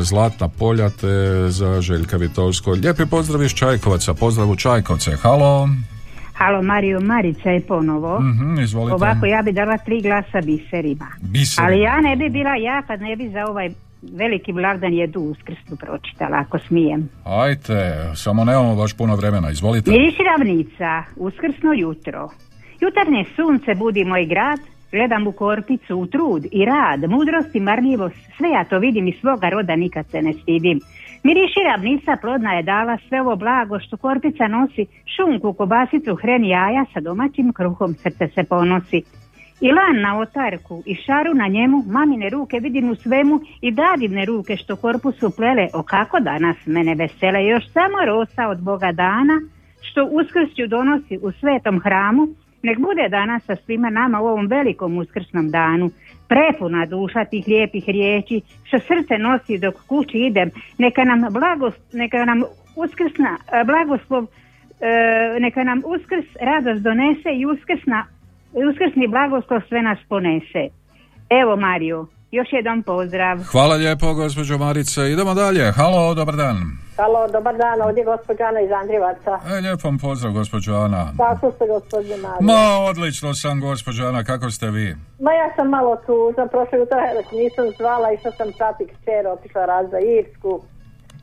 [0.00, 1.06] Zlatna polja te
[1.48, 2.70] za Željka Vitovsko.
[2.70, 5.68] Lijepi pozdrav iz Čajkovaca, pozdrav u Čajkovce, halo.
[6.34, 8.20] Halo, Mario Marica je ponovo.
[8.20, 8.94] Mhm, izvolite.
[8.94, 11.06] Ovako, ja bi dala tri glasa biserima.
[11.20, 11.66] Biserima.
[11.66, 13.70] Ali ja ne bi bila ja kad ne bi za ovaj
[14.12, 17.08] veliki blagdan jedu uskrsnu pročitala, ako smijem.
[17.24, 19.90] Ajte, samo nemamo baš puno vremena, izvolite.
[19.90, 22.30] Miriši ravnica, uskrsno jutro.
[22.80, 24.60] Jutarnje sunce budi moj grad,
[24.92, 29.18] gledam u korpicu, u trud i rad, mudrost i marljivost, sve ja to vidim i
[29.20, 30.80] svoga roda nikad se ne stidim.
[31.22, 34.86] Miriši ravnica plodna je dala sve ovo blago što korpica nosi,
[35.16, 39.02] šunku, kobasicu, hren, jaja sa domaćim kruhom srce se ponosi.
[39.60, 44.24] I lan na otarku i šaru na njemu, mamine ruke vidim u svemu i dadivne
[44.24, 49.40] ruke što korpusu plele, o kako danas mene vesele, još samo rosa od Boga dana,
[49.80, 52.28] što uskršću donosi u svetom hramu,
[52.62, 55.90] nek bude danas sa svima nama u ovom velikom uskrsnom danu.
[56.28, 62.24] Prepuna duša tih lijepih riječi, što srce nosi dok kući idem, neka nam blagost, neka
[62.24, 62.42] nam
[62.76, 68.06] uskrsna e, blagoslov, e, neka nam uskrs radost donese i uskrsna,
[68.52, 70.68] uskrsni blagoslov sve nas ponese.
[71.30, 73.36] Evo Mario, još jedan pozdrav.
[73.52, 75.00] Hvala lijepo, gospođo Marice.
[75.12, 75.72] Idemo dalje.
[75.72, 76.56] Halo, dobar dan.
[76.96, 79.34] Halo, dobar dan, ovdje je gospođa Ana iz Andrivaca.
[79.54, 81.12] E, lijep vam pozdrav, gospođo Ana.
[81.16, 82.46] Kako ste, gospodine Mario?
[82.48, 84.96] Ma, odlično sam, gospođo Ana, kako ste vi?
[85.24, 89.90] Ma ja sam malo tužna, prošle utorak nisam zvala, išla sam prati kćer, otišla raz
[89.90, 90.52] za Irsku.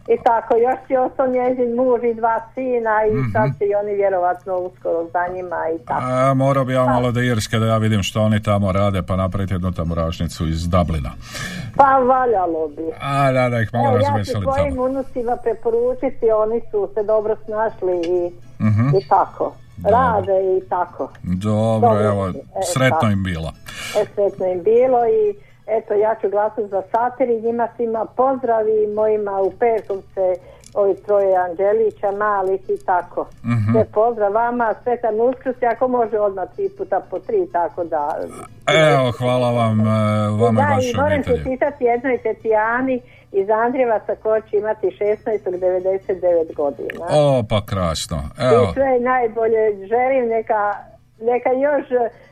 [0.06, 3.32] I tako, još je ostao njezin muž i dva sina i Mhm.
[3.32, 6.02] sad će i oni vjerovatno uskoro za njima i tako.
[6.04, 9.16] A, morao bi ja malo da Irske da ja vidim što oni tamo rade, pa
[9.16, 11.12] napraviti jednu tamburašnicu iz Dublina.
[11.76, 12.84] Pa valjalo bi.
[13.02, 14.84] A, da, da ih malo Evo, ja ću svojim tamo.
[14.84, 18.32] unucima preporučiti, oni su se dobro snašli i,
[18.64, 18.88] Mhm.
[18.90, 19.54] i tako.
[19.86, 21.10] Rade i tako.
[21.24, 22.34] Dobro, Dobro, evo, e,
[22.66, 23.52] sretno im bilo.
[23.96, 28.68] E, sretno im bilo i eto ja ću glasati za Satir i njima svima pozdrav
[28.68, 30.36] i mojima u Perkovce
[30.74, 33.28] ovi troje Anđelića, malih i tako.
[33.46, 33.72] Mhm.
[33.72, 38.18] Sve pozdrav vama, sretan uskrs, i ako može odmah tri puta po tri, tako da...
[38.68, 41.44] Evo, hvala vam, e, vama i da, i moram obitelji.
[41.44, 43.02] pitati jednoj Tetijani
[43.32, 47.06] iz Andrijevaca koja će imati 16.99 godina.
[47.10, 48.18] O, pa krasno.
[48.18, 50.74] I Evo, sve najbolje želim, neka,
[51.22, 51.86] neka još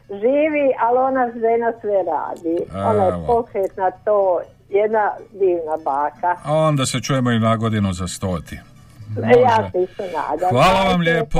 [0.09, 2.57] živi, ali ona žena sve radi.
[2.89, 4.39] Ona je pokretna to,
[4.69, 6.35] jedna divna baka.
[6.45, 8.59] onda se čujemo i na godinu za stoti.
[9.45, 10.49] Ja se isto nadam.
[10.49, 11.39] Hvala vam lijepo,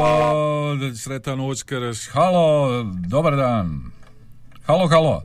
[0.96, 2.10] sretan uskrs.
[2.14, 2.68] Halo,
[3.08, 3.82] dobar dan.
[4.66, 5.22] Halo, halo.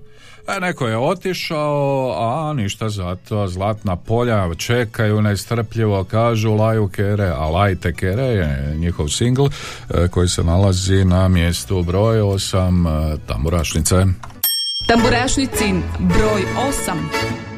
[0.49, 7.49] E, neko je otišao, a ništa zato, zlatna polja čekaju nestrpljivo, kažu laju kere, a
[7.49, 14.05] lajte kere je njihov singl e, koji se nalazi na mjestu broj 8 e, tamburašnice.
[14.87, 16.43] Tamburašnicin broj
[16.87, 17.52] 8.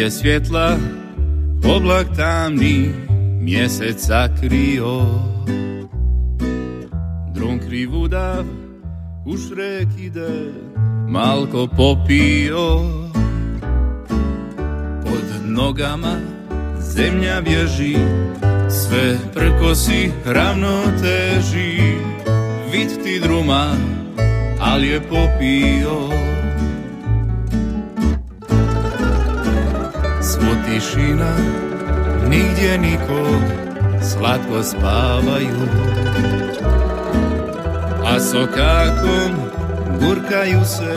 [0.00, 0.76] Nigdje svjetla,
[1.76, 2.90] oblak tamni,
[3.40, 5.00] mjesec sakrio
[7.34, 8.44] Dron krivudav,
[9.26, 10.52] u šrek ide,
[11.08, 12.80] malko popio.
[15.04, 16.16] Pod nogama
[16.80, 17.96] zemlja bježi,
[18.70, 21.78] sve prkosi ravno teži.
[22.72, 23.66] Vid ti druma,
[24.60, 26.10] ali je popio
[30.40, 31.32] Svo tišina,
[32.28, 33.42] nigdje nikog,
[34.02, 35.68] slatko spavaju
[38.06, 39.32] A sokakom
[40.00, 40.94] gurkaju se,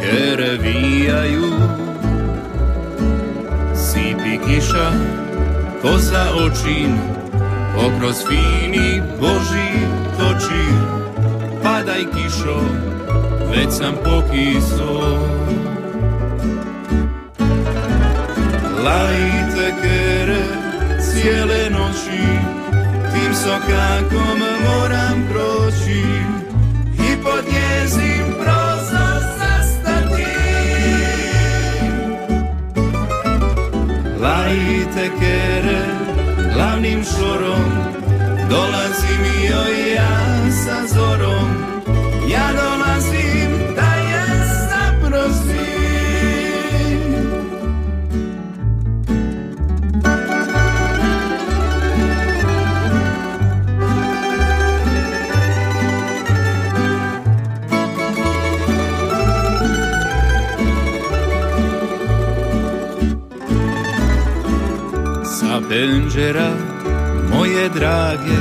[0.00, 1.52] kere vijaju
[3.74, 4.90] Sipi kiša,
[5.82, 6.98] kosa očin,
[7.76, 9.70] okroz fini Boži
[10.18, 10.66] toči
[11.62, 12.60] Padaj kišo,
[13.50, 15.47] već sam pokiso
[18.84, 20.42] Lajte kere
[21.00, 22.22] cijele noći
[23.12, 26.02] Tim sokakom moram proći.
[26.94, 30.24] I pod njezim prozor zastati
[34.20, 35.82] Lajte kere
[36.54, 37.88] glavnim šorom
[38.50, 40.28] Dolazim joj ja
[40.64, 41.48] sa zorom.
[42.30, 42.77] Ja dolazim
[65.78, 66.50] Sa penđera
[67.34, 68.38] moje drage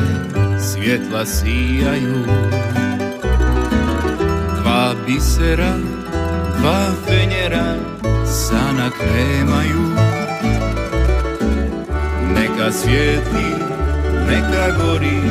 [0.60, 2.24] svjetla sijaju.
[4.62, 5.74] Dva bisera,
[6.60, 7.76] dva fenjera
[8.26, 9.84] sanak nemaju
[12.36, 13.50] Neka svijetli,
[14.28, 15.22] neka gori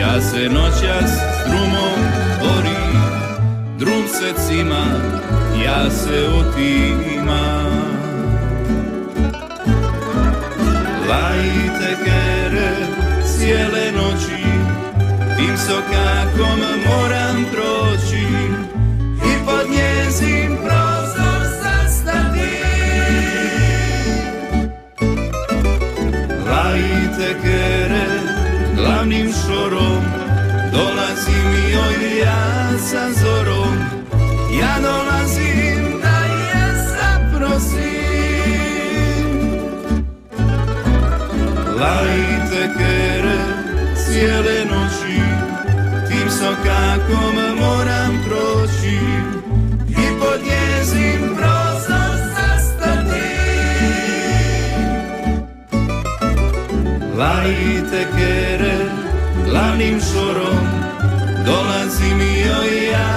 [0.00, 2.00] Ja se noćas s drumom
[2.40, 3.02] borim
[3.78, 4.84] Drum se cima,
[5.64, 8.01] ja se otimam
[11.08, 12.70] Lajte kere
[13.24, 14.42] cijele noći
[15.36, 18.26] Tim sokakom moram proći.
[19.24, 22.50] I pod njezin prozor zastati
[26.46, 28.06] Lajte kere
[28.76, 30.04] glavnim šorom
[30.72, 33.76] Dolazim joj ja sa zorom.
[34.60, 35.71] Ja dolazim
[41.82, 43.38] valíte kere
[43.98, 45.22] ciele noči,
[46.08, 49.02] tým sokákom moram kroči,
[49.90, 53.30] i pod jezim prozor zastane.
[57.18, 58.78] Valíte kere
[59.54, 60.66] lanim šorom,
[61.46, 63.10] dolazim joj ja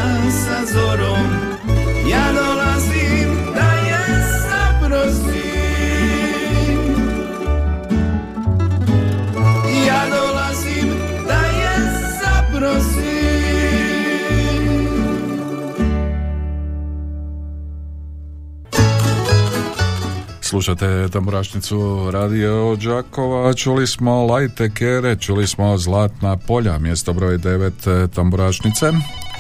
[20.66, 28.08] Slušate tamburašnicu Radio Đakova, čuli smo Lajte Kere, čuli smo Zlatna polja, mjesto broj 9
[28.16, 28.86] tamburašnice.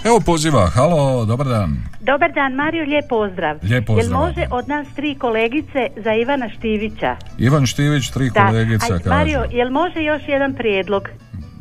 [0.03, 1.77] Evo poziva, halo, dobar dan.
[2.01, 3.57] Dobar dan, Mario, lijep pozdrav.
[3.63, 4.05] Lijep pozdrav.
[4.05, 7.15] Jel može od nas tri kolegice za Ivana Štivića?
[7.37, 9.09] Ivan Štivić, tri kolegice, Aj, kaže.
[9.09, 11.09] Mario, jel može još jedan prijedlog?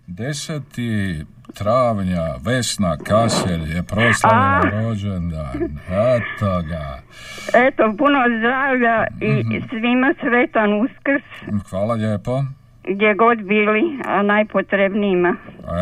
[0.08, 1.24] 10.
[1.54, 5.56] travnja Vesna Kaselj je proslavila rođendan.
[5.88, 6.98] Eto ga.
[7.66, 9.68] Eto, puno zdravlja i Mhm.
[9.70, 11.26] svima sretan uskrs.
[11.70, 12.42] Hvala lijepo.
[12.86, 15.36] Gdje god bili, a najpotrebnijima.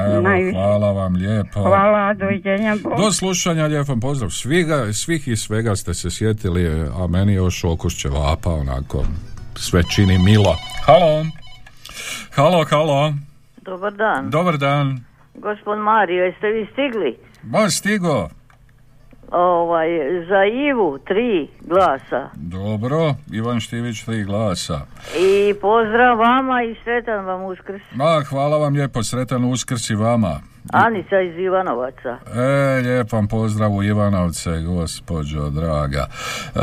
[0.09, 0.57] Evo, Najviše.
[0.59, 1.61] hvala vam lijepo.
[1.63, 2.77] Hvala, doviđenja.
[2.83, 2.93] Bog.
[2.97, 4.31] Do slušanja, lijep vam pozdrav.
[4.31, 6.67] Sviga, svih i svega ste se sjetili,
[6.99, 9.05] a meni još okus ćevapa, onako,
[9.57, 10.57] sve čini milo.
[10.87, 11.25] Halo.
[12.35, 13.15] Halo, halo.
[13.63, 14.31] Dobar dan.
[14.31, 15.05] Dobar dan.
[15.35, 17.17] Gospod Mario, jeste vi stigli?
[17.43, 18.29] Ba, stigo.
[19.33, 19.89] Ovaj,
[20.29, 22.31] za Ivu tri glasa.
[22.35, 24.81] Dobro, Ivan Štivić, tri glasa.
[25.19, 27.83] I pozdrav vama i sretan vam uskrs.
[27.95, 30.41] Ma, hvala vam lijepo, sretan uskrs i vama.
[30.73, 32.19] Anica iz Ivanovaca.
[32.35, 36.07] E, lijep vam pozdrav u Ivanovce, gospođo draga.
[36.55, 36.61] E,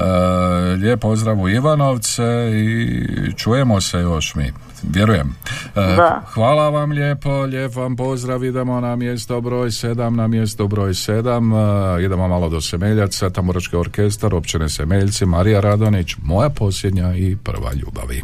[0.75, 2.23] lijep pozdrav u Ivanovce
[2.53, 5.35] i čujemo se još mi, vjerujem.
[5.75, 6.21] E, Da.
[6.33, 11.99] Hvala vam lijepo, lijep vam pozdrav, idemo na mjesto broj 7, na mjesto broj 7,
[11.99, 17.73] e, idemo malo do Semeljaca, Tamorački orkestar, općine Semeljci, Marija Radonić, moja posljednja i prva
[17.73, 18.23] ljubavi.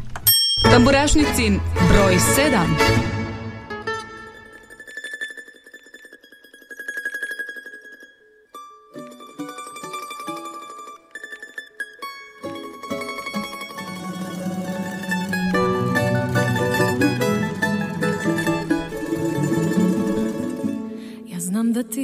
[0.72, 1.60] Tamburašnicin
[1.92, 3.27] broj 7.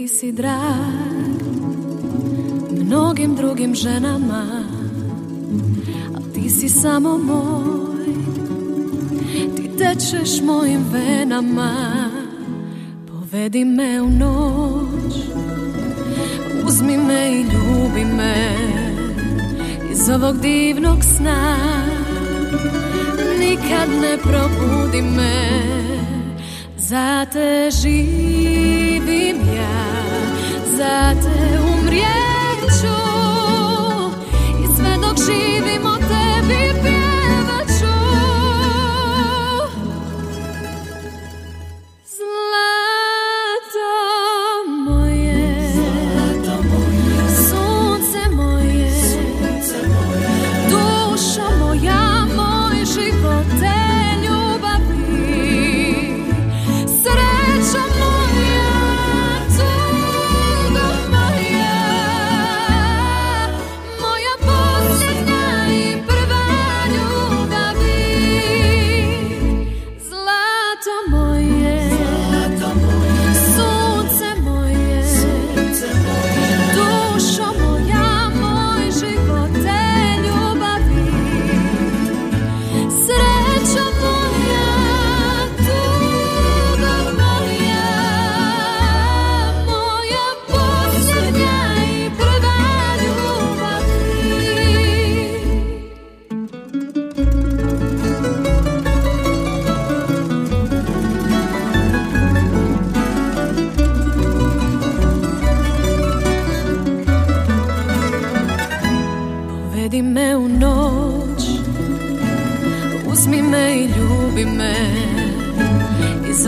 [0.07, 1.43] si drag
[2.71, 4.63] mnogim drugim ženama
[6.15, 8.05] Ali ti si samo moj.
[9.57, 11.71] Ti tečeš mojim venama
[13.07, 15.15] Povedi me u noć.
[16.67, 18.55] Uzmi me i ljubi me
[19.91, 21.57] Iz ovog divnog sna.
[23.39, 25.63] Nikad ne probudi me
[26.77, 27.69] za te
[29.55, 29.82] ja,
[30.77, 32.95] za te umrijet ću
[34.63, 35.92] I sve dok živim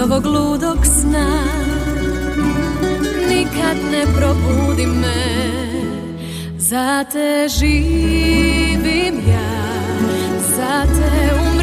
[0.06, 1.43] Ovog ludog sna.
[3.30, 5.24] Nikad ne probudi me.
[6.58, 9.49] Za te živim ja.
[10.58, 11.55] Za te umrijet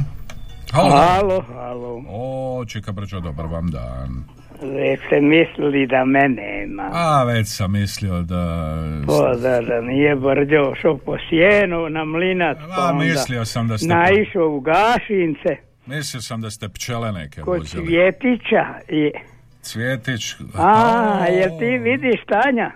[0.70, 1.44] Halo, halo.
[1.54, 2.02] halo.
[2.08, 4.24] O, Čika Brđo, dobar vam dan.
[4.62, 6.90] Već ste mislili da me nema.
[6.92, 8.66] A, već sam mislio da...
[9.06, 12.58] Pa da, da nije brđo šao po sjenu na mlinac.
[12.76, 13.88] Pa A, onda mislio sam da ste...
[13.88, 15.56] Naišao u gašince.
[15.86, 17.86] Mislio sam da ste pčele neke Kod vozili.
[17.86, 18.64] Cvjetića.
[18.88, 19.10] I,
[19.62, 20.34] Cvjetić.
[20.54, 22.70] a, jel ti vidiš Tanja?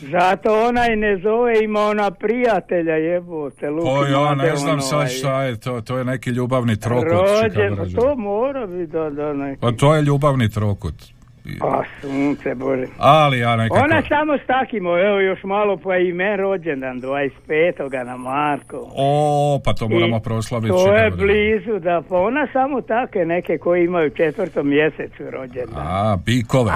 [0.00, 3.70] Zato onaj ne zove, ima ona prijatelja jebote.
[3.70, 6.80] Luki Pa ja ne znam ono, sad ovaj, šta je to, to je neki ljubavni
[6.80, 7.04] trokut.
[7.04, 9.60] Rođen, pa to mora biti da, da neki.
[9.60, 10.94] Pa to je ljubavni trokut.
[11.60, 12.86] A sunce bože.
[12.98, 13.80] Ali ja nekako...
[13.84, 18.04] Ona samo s takimo, evo još malo pa i men rođendan, 25.
[18.04, 18.90] na Marko.
[18.96, 20.68] O, pa to moramo I proslaviti.
[20.74, 25.86] To je blizu, da, pa ona samo take neke koji imaju četvrtom mjesecu rođendan.
[25.86, 26.72] A, bikove.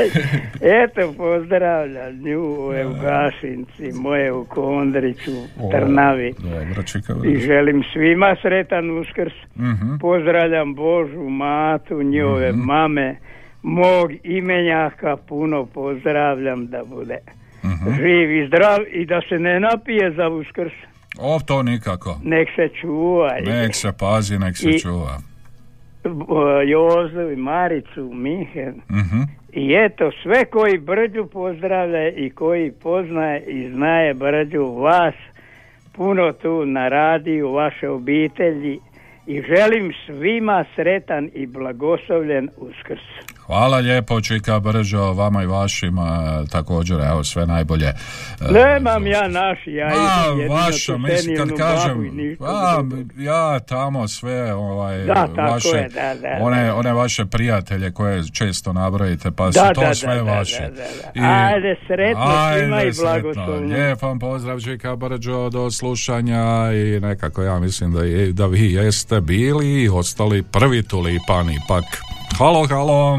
[0.84, 2.40] Eto, pozdravljam nju
[2.88, 5.30] u Gašinci, moje u Kondriću,
[5.60, 6.34] O, Trnavi.
[6.38, 9.32] Dobro, Čika I želim svima sretan uskrs.
[9.56, 9.96] Mhm.
[10.00, 12.60] Pozdravljam Božu, Matu, njove Mhm.
[12.60, 13.16] mame,
[13.62, 17.18] mog imenjaka puno pozdravljam da bude
[17.64, 17.90] Mhm.
[17.92, 20.72] živ i zdrav i da se ne napije za uskrs.
[21.18, 22.20] O, to nikako.
[22.24, 23.32] Nek se čuva.
[23.40, 25.18] Nek se pazi, nek se I- čuva.
[26.64, 28.74] Jozu i Maricu, Mihen.
[28.90, 29.20] Mhm.
[29.52, 35.14] I eto, sve koji Brđu pozdravlja i koji poznaje i znaje Brđu vas,
[35.92, 38.78] puno tu na radiju, vaše obitelji
[39.26, 43.02] i želim svima sretan i blagoslovljen uskrs.
[43.50, 47.86] Hvala lijepo, Čika Brđo, vama i vašima također, evo, sve najbolje.
[47.86, 47.94] E,
[48.52, 52.82] Nemam ja naši, ja A, vaša, mislim, kad kažem, i a,
[53.16, 56.74] ja tamo sve, ovaj, Da, tako vaše, je, da, da, one, da.
[56.74, 60.62] one vaše prijatelje koje često nabrojite, pa su Da, to da, sve vaše.
[60.62, 61.28] da, da, da.
[61.28, 63.10] Ajde, sretno svima Ajde, i sretno.
[63.10, 63.74] blagoslovno.
[63.76, 68.72] Lijep vam pozdrav, Čika Brđo, do slušanja i nekako ja mislim da, je, da vi
[68.72, 71.84] jeste bili i ostali prvi tulipani, ipak.
[72.38, 73.18] Halo, halo,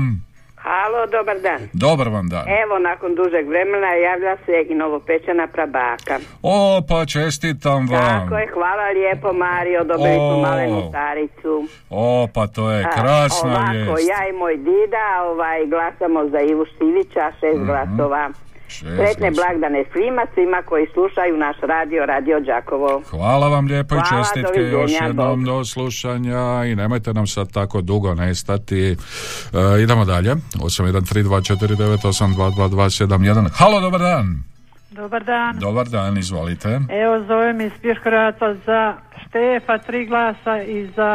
[0.58, 1.70] Halo, dobar dan.
[1.76, 2.46] dobar vam dan.
[2.56, 6.20] Evo, nakon dužeg vremena javlja se i novopečena prabaka.
[6.44, 8.02] O, pa čestitam vam.
[8.20, 11.54] Tako je, hvala lijepo Mario, dobili smo malenu staricu.
[11.90, 14.10] O, pa to je A, krasna Ovako, vijest.
[14.12, 17.66] ja i moj dida ovaj, glasamo za Ivu Šivića, šest Mhm.
[17.66, 18.30] glasova.
[18.80, 23.02] Sretne blagdane svima, svima koji slušaju naš radio, Radio Đakovo.
[23.10, 25.56] Hvala vam lijepo i Hvala, čestitke doviđenja, još jednom Bog.
[25.56, 28.92] do slušanja i nemojte nam sad tako dugo nestati.
[28.92, 28.96] E,
[29.84, 30.36] idemo dalje.
[30.56, 33.50] 813249822271.
[33.54, 34.44] Halo, dobar dan.
[34.92, 35.60] Dobar dan.
[35.60, 36.68] Dobar dan, izvolite.
[37.04, 38.94] Evo zovem iz Pješkoraca za
[39.28, 41.12] Štefa tri glasa i za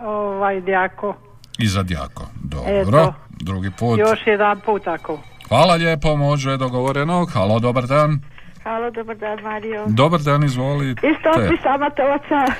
[0.00, 1.14] ovaj Djako.
[1.58, 2.22] I za djako.
[2.44, 2.70] Dobro.
[2.72, 3.14] Eto.
[3.40, 3.98] Drugi put.
[3.98, 5.20] Još jedan put tako.
[5.48, 7.26] Hvala lijepo, može dogovoreno.
[7.32, 8.20] Halo, dobar dan.
[8.64, 9.84] Halo, dobar dan Mario.
[9.86, 11.06] Dobar dan, izvolite.
[11.06, 12.52] Isto ti Samatovaca.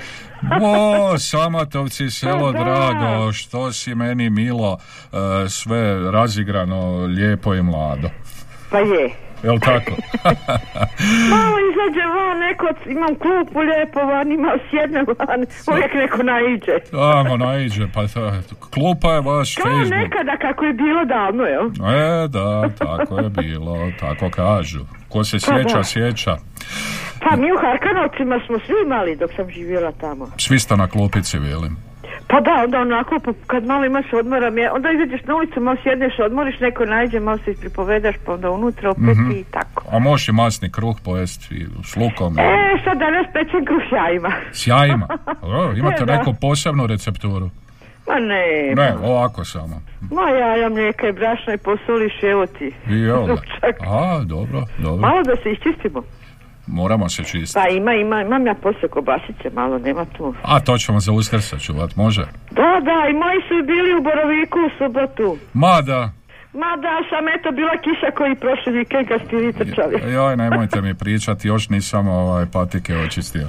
[0.63, 2.59] O, Samatovci, selo da.
[2.59, 4.79] drago, što si meni milo,
[5.13, 8.11] e, sve razigrano, lijepo i mlado.
[8.71, 9.26] Pa je.
[9.43, 9.93] Jel tako?
[11.35, 15.41] Malo izađe van, neko, imam klupu lijepo van, ima sjedne van,
[15.73, 16.75] uvijek neko naiđe.
[16.91, 18.01] Tamo naiđe, pa
[18.75, 19.91] klupa je vaš Kao Facebook.
[19.91, 21.67] nekada kako je bilo davno, jel?
[21.67, 24.81] E, da, tako je bilo, tako kažu.
[25.09, 26.37] Ko se Pa sjeća, sjeća.
[27.21, 30.27] Pa mi u Harkanovcima smo svi imali dok sam živjela tamo.
[30.39, 31.71] Svi ste na klupici bili.
[32.29, 36.19] Pa da, onda onako, pa kad malo imaš odmora, onda izađeš na ulicu, malo sjedneš,
[36.21, 39.31] odmoriš, neko nađe, malo se pripovedaš, pa onda unutra opet Mhm.
[39.31, 39.83] i tako.
[39.93, 41.55] A možeš i masni kruh pojesti
[41.85, 42.39] s lukom.
[42.39, 42.43] E,
[42.85, 44.33] sad danas pečem kruh s jajima.
[44.53, 45.07] S jajima.
[45.43, 47.51] O, imate E, neku posebnu recepturu?
[48.09, 49.81] Ma ne, Ne, ovako samo.
[50.11, 52.73] ma jaja, mlijeka i brašna i posoliš, evo ti.
[52.89, 53.07] I?
[53.07, 53.77] Ručak.
[53.89, 55.01] A, dobro, dobro.
[55.01, 56.03] Malo da se iščistimo.
[56.67, 57.53] Moramo se čistiti.
[57.55, 60.35] Pa ima, ima, imam ja poslije kobasice, malo, nema tu.
[60.43, 62.25] A to ćemo za uskrs sačuvat, može?
[62.51, 65.39] Da, da, i moji su bili u Boroviku u subotu.
[65.55, 66.11] Ma da,
[66.63, 70.13] Ma da, sam eto bila kiša koji prošli vikend kad ste vi trčali.
[70.13, 73.49] joj, nemojte mi pričati, još nisam ovaj patike očistio.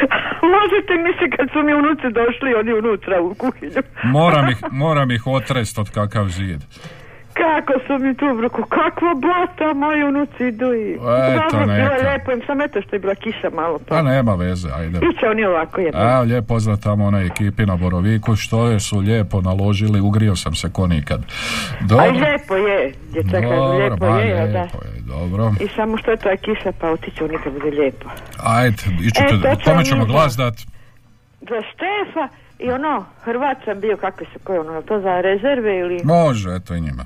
[0.56, 3.82] Možete mi se kad su mi unuci došli, oni unutra u kuhinju.
[4.04, 6.60] Moram ih, moram ih otrest od kakav zid.
[7.42, 10.92] Kako su mi tu bruku, kakva blata moji unuci idu i...
[10.92, 11.02] Eto,
[11.50, 12.08] Dobro, bilo je neka.
[12.08, 13.84] lijepo im, sam eto što je bila kiša malo pa.
[13.88, 14.98] Pa nema veze, ajde.
[14.98, 16.00] Iće oni ovako jedno.
[16.00, 20.54] A, lijep pozdrav tamo onoj ekipi na Boroviku, što je su lijepo naložili, ugrio sam
[20.54, 21.20] se ko nikad.
[21.20, 24.60] A Dobro, i lijepo je, djeca kažu, Dobro, lijepo ba, je, jel da?
[24.60, 25.52] lijepo je, dobro.
[25.60, 28.08] I samo što je to je kiša, pa otiću nikad bude lijepo.
[28.44, 29.34] Ajde, E, ićete,
[29.64, 30.54] to ćemo glas dat?
[31.40, 32.28] Za Štefa
[32.58, 36.00] i ono, Hrvat sam bio, kakvi su, koji ono, to za rezerve ili...
[36.04, 37.04] Može, eto i njima.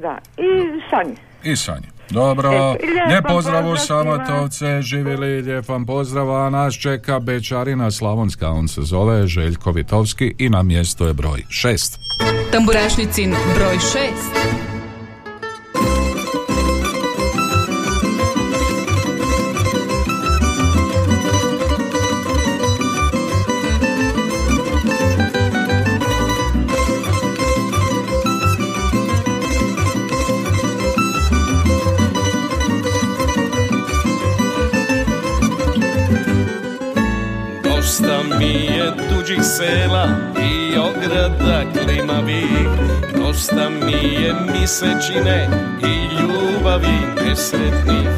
[0.00, 1.16] Da, i Sanje.
[1.44, 1.92] I Sanje.
[2.10, 3.76] Dobro, lijepan lijep pozdrav u.
[3.76, 10.48] Samotovce, živjeli, lijepan pozdrav, a nas čeka Bečarina Slavonska, on se zove Željko Vitovski i
[10.48, 11.98] na mjesto je broj 6.
[12.52, 14.41] Tamburašnicin broj 6.
[39.56, 40.06] sela
[40.40, 42.68] i ograda klimavih
[43.18, 45.48] Dosta mi je misečine
[45.82, 48.08] i ljubavi nesretnih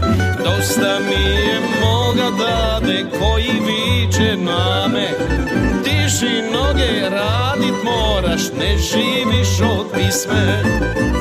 [0.45, 5.09] Dosta mi je moga dade koji viče na me
[5.85, 10.63] Diži noge, radit moraš, ne živiš od pisme.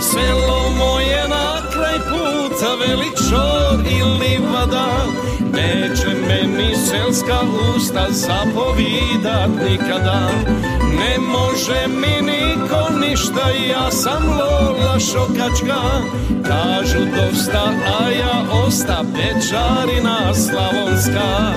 [0.02, 4.88] Selo moje na kraj puta, veli čor i livada
[5.54, 7.40] Neće meni selska
[7.76, 10.30] usta zapovidat nikada.
[10.98, 15.82] Ne može mi niko ništa, ja sam Lola Šokačka.
[16.48, 21.54] Kažu dosta, a ja osta Bečarina Slavonska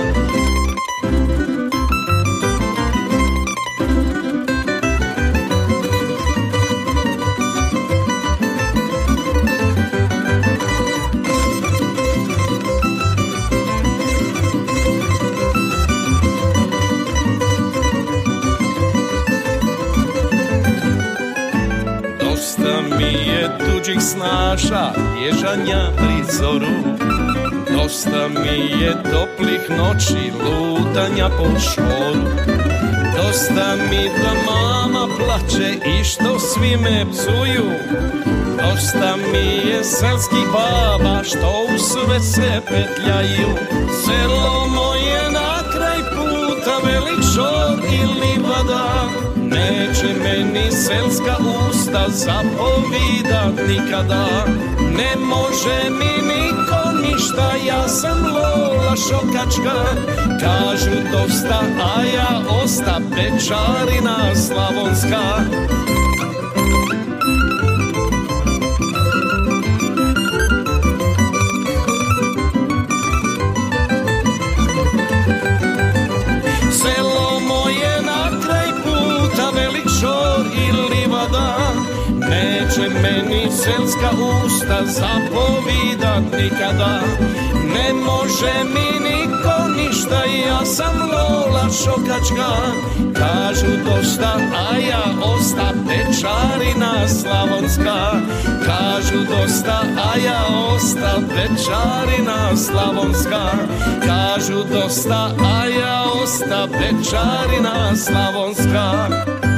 [23.59, 24.91] tuđih snaša,
[25.23, 26.97] ježanja pri zoru.
[27.77, 32.47] Dosta mi je toplih noći, lutanja po šoru
[33.17, 37.71] Dosta mi da mama plače i što svi me psuju.
[38.57, 43.49] Dosta mi je selskih baba što u sve se petljaju.
[44.05, 44.96] Selo moje
[50.57, 51.35] Meni selska
[51.69, 54.25] usta zapovidat nikada.
[54.97, 59.77] Ne može mi niko ništa, ja sam Lola Šokačka.
[60.41, 61.61] Kažu dosta,
[61.95, 65.23] a ja osta Bečarina Slavonska
[83.67, 84.09] selska
[84.45, 86.99] usta zapovidat nikada
[87.75, 92.51] Ne može mi niko ništa, ja sam Lola Šokačka.
[93.13, 98.11] Kažu dosta, a ja osta Bečarina Slavonska
[98.65, 100.41] Kažu dosta, a ja
[100.75, 103.51] osta Bečarina Slavonska
[104.05, 109.56] Kažu dosta, a ja osta Bečarina Slavonska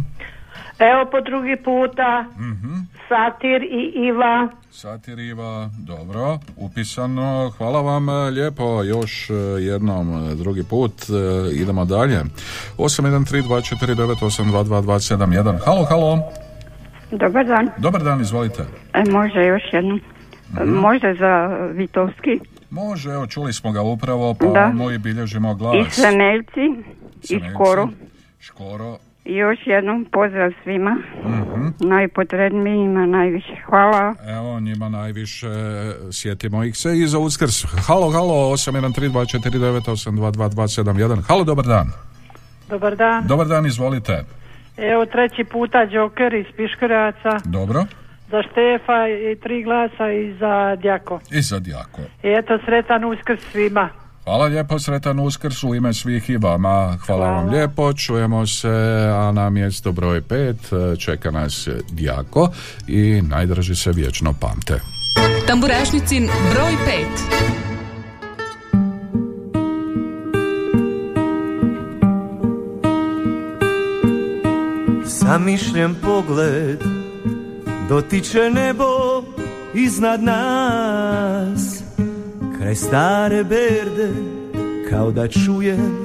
[0.80, 2.26] Evo po drugi puta,
[3.10, 4.48] Satir i Iva.
[4.72, 10.94] Satiriva, dobro, upisano, hvala vam e, lijepo, još e, jednom e, drugi put,
[11.54, 12.22] idemo dalje.
[12.78, 16.20] 813249822271, halo, halo,
[17.12, 17.70] Dobar dan.
[17.78, 18.64] dobar dan, izvolite.
[18.94, 20.02] E, može još jednom.
[20.66, 22.40] Može za Vitovski.
[22.70, 24.72] Može, evo, čuli smo ga upravo, pa Da.
[24.74, 25.88] moji bilježimo I glas.
[25.94, 26.62] Semeljci.
[27.24, 27.50] I Semeljci.
[27.54, 27.90] Škoro.
[28.40, 30.98] Škoro, I još jednom pozdrav svima.
[31.26, 31.68] mhm.
[31.80, 33.56] Najpotrebnijima najviše.
[33.66, 34.16] Hvala.
[34.28, 35.48] Evo, njima najviše
[36.12, 37.66] sjetimo ih se i za uskrs.
[37.88, 41.22] Halo, halo, 813249822271.
[41.28, 41.88] Halo, dobar dan.
[42.70, 43.28] Dobar dan.
[43.28, 44.24] Dobar dan, izvolite.
[44.78, 47.40] Evo treći puta Joker iz Piškoraca.
[47.46, 47.86] Dobro.
[48.32, 51.20] za Štefa i tri glasa i za Djako.
[51.32, 52.02] I za Djako.
[52.24, 53.90] I eto, sretan uskrs svima.
[54.26, 56.98] Hvala lijepo, sretan uskrs u ime svih i vama.
[57.06, 58.70] Hvala, vam lijepo, čujemo se,
[59.14, 62.50] a na mjesto broj pet e, čeka nas Djako
[62.88, 64.82] i najdraži se vječno pamte.
[65.48, 66.74] Tamburašnicin broj
[75.04, 75.06] 5.
[75.06, 76.80] Zamišljen pogled
[77.90, 78.86] dotiče nebo
[79.74, 81.85] iznad nas
[82.66, 84.10] Kraj stare berde
[84.90, 85.98] kao da čujem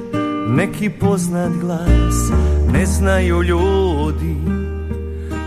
[0.49, 2.31] neki poznat glas.
[2.73, 4.37] Ne znaju ljudi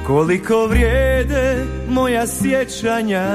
[0.07, 3.27] koliko vrijede moja sjećanja.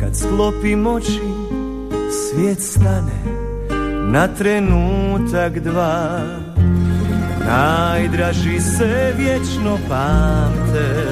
[0.00, 1.20] Kad sklopim oči
[2.10, 3.22] svijet stane
[4.12, 6.20] na trenutak dva.
[7.46, 11.06] Najdraži se vječno pamte.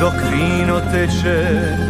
[0.00, 1.89] Dok vino teče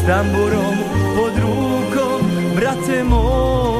[0.00, 0.76] s tamborom
[1.12, 2.20] pod rúkom,
[2.56, 3.79] brate môj.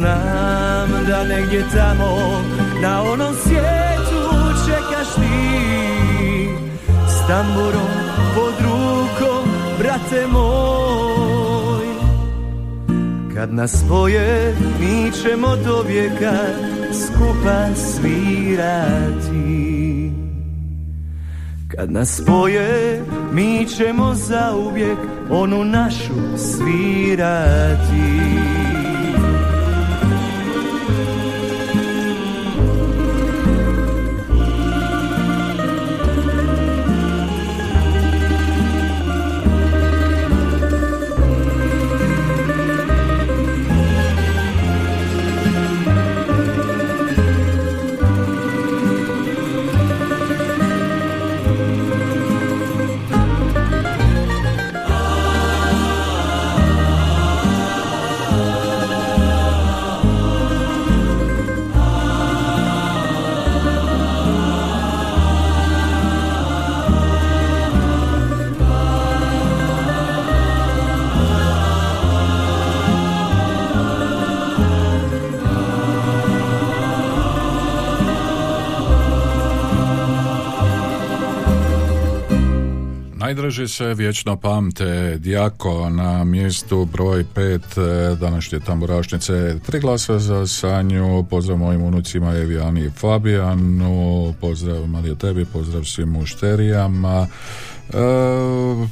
[0.00, 2.42] znam da negdje tamo
[2.82, 4.22] Na onom svijetu
[4.66, 6.48] čekaš ti.
[7.08, 7.90] S tamburom
[8.34, 11.86] pod rukom, brate moj.
[13.34, 16.32] Kad nas spoje, mi ćemo do vijeka
[16.92, 19.30] skupa svirati.
[21.68, 23.02] Kad nas spoje,
[23.32, 24.98] mi ćemo zauvijek
[25.30, 28.30] onu našu svirati
[83.30, 89.58] Najdraži se vječno pamte Dijako na mjestu broj pet e, današnje tamburašnice.
[89.66, 96.08] Tri glasa za Sanju, pozdrav mojim unucima Evijani i Fabijanu, pozdrav Marija tebi, pozdrav svim
[96.08, 97.26] mušterijama.
[97.26, 97.92] E,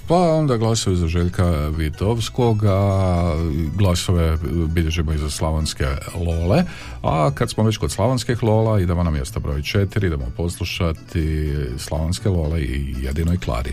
[0.09, 3.32] pa onda glasovi za Željka Vitovskog, a
[3.77, 4.39] glasove
[4.69, 6.65] bilježimo i za slavonske lole.
[7.02, 12.28] A kad smo već kod slavonskih lola, idemo na mjesto broj četiri, idemo poslušati slavonske
[12.28, 13.73] lole i jedinoj Klari.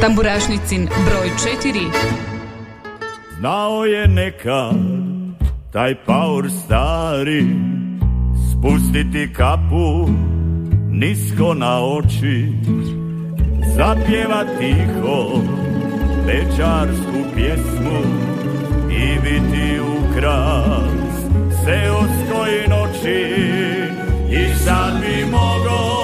[0.00, 1.30] Tamburašnicin broj
[1.62, 1.90] 4.
[3.38, 4.74] Znao je nekad
[5.72, 7.46] taj paur stari
[8.52, 10.08] Spustiti kapu
[10.90, 12.52] nisko na oči
[13.76, 15.42] Zapjeva tiho
[16.26, 18.00] večarsku pjesmu
[18.90, 21.18] I biti ukras
[21.64, 23.34] seoskoj noći
[24.30, 25.97] I sad bi mogo,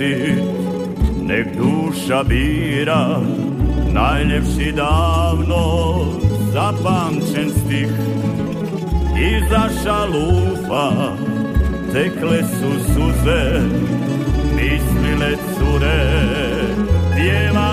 [0.00, 0.38] pustit,
[1.22, 3.20] nek duša bira,
[3.92, 5.96] najljepši davno
[6.52, 7.90] zapamćen stih.
[9.20, 11.12] Iza šalufa
[11.92, 13.60] tekle su suze,
[14.56, 16.02] mislile cure,
[17.16, 17.69] pjeva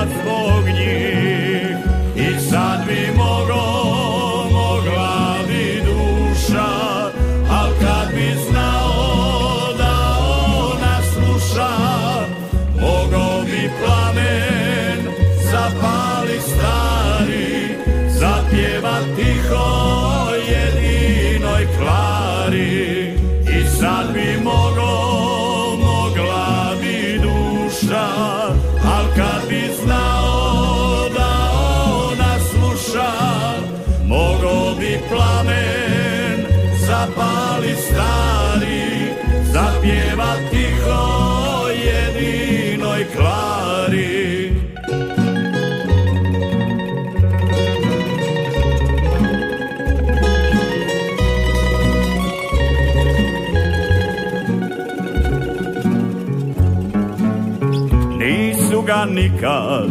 [59.27, 59.89] nikad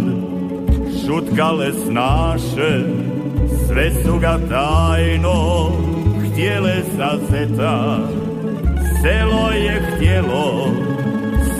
[1.07, 2.83] šutkale snaše,
[3.67, 5.71] sve su ga tajno
[6.25, 7.99] htjele zazeta.
[9.03, 10.69] Selo je htjelo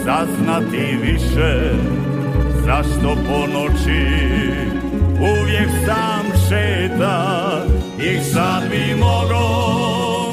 [0.05, 1.73] saznati više,
[2.65, 4.07] zašto po noći
[5.19, 7.47] uvijek sam šeta.
[7.99, 9.47] I sad bi mogo,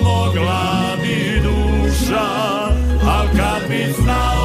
[0.04, 2.26] mogla bi duša,
[3.06, 4.43] al kad bi znao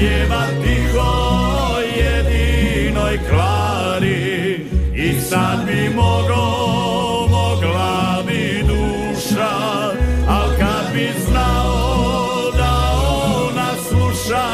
[0.00, 1.12] zapjeva tiho
[2.00, 4.66] jedinoj klari.
[4.94, 9.56] I sad bi mogo, mogla bi duša,
[10.28, 12.72] al kad bi znao da
[13.46, 14.46] ona sluša,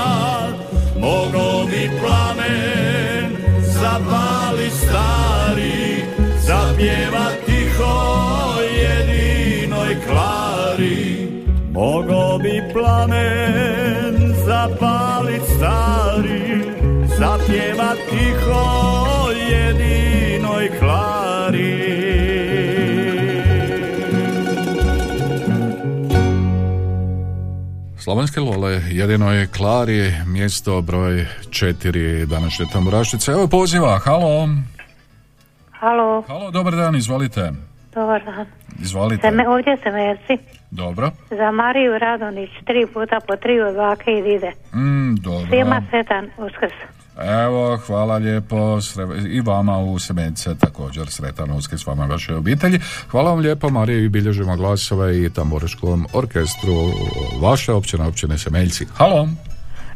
[1.01, 6.05] mogo bi plamen zapali stari,
[6.39, 7.95] zapjeva tiho
[8.83, 11.16] jedinoj klari.
[11.87, 16.63] Mogo bi plamen zapalit stari,
[17.19, 18.67] zapjeva tiho
[19.51, 21.77] jedinoj klari.
[27.99, 33.33] Slovenske Lole, jedino je Klari, mjesto broj četiri današnje tamburašice.
[33.33, 34.49] Evo poziva, halo.
[35.71, 37.53] Halo, Halo, dobar dan, izvolite.
[37.97, 38.47] Dobar dan.
[38.83, 39.23] Izvolite.
[39.29, 40.35] Seme, ovdje se merci.
[40.71, 41.11] Dobro.
[41.31, 44.51] Za Mariju Radonić, tri puta po tri od bake i dide.
[44.75, 45.47] Mm, dobro.
[45.49, 46.77] Svima sretan uskrs.
[47.45, 52.79] Evo, hvala lijepo sre- i vama u Semence također sretan uskrs vama i vašoj obitelji.
[53.11, 56.73] Hvala vam lijepo Marije i bilježimo glasove i tamburaškom orkestru
[57.43, 58.87] vaše općine, općine Semeljci.
[58.97, 59.29] Halo.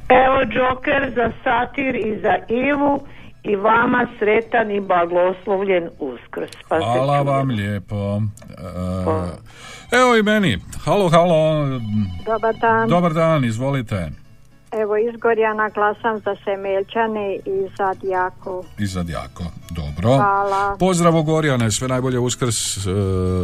[0.09, 3.01] Evo Joker za satir i za Ivu
[3.43, 6.51] i vama sretan i blagoslovljen uskrs.
[6.69, 8.23] Pa Hvala vam lijepo.
[9.93, 10.59] E, evo i meni.
[10.85, 11.67] Halo, halo.
[12.27, 12.89] Dobar dan.
[12.89, 14.11] Dobar dan, izvolite.
[14.73, 18.65] Evo iz Gorjana glasam za Semeljčane i za Djaku.
[18.79, 19.45] Izad jako.
[19.71, 20.17] Dobro.
[20.17, 20.77] Hvala.
[20.79, 22.81] Pozdrav u Gorjane, sve najbolje uskrs e,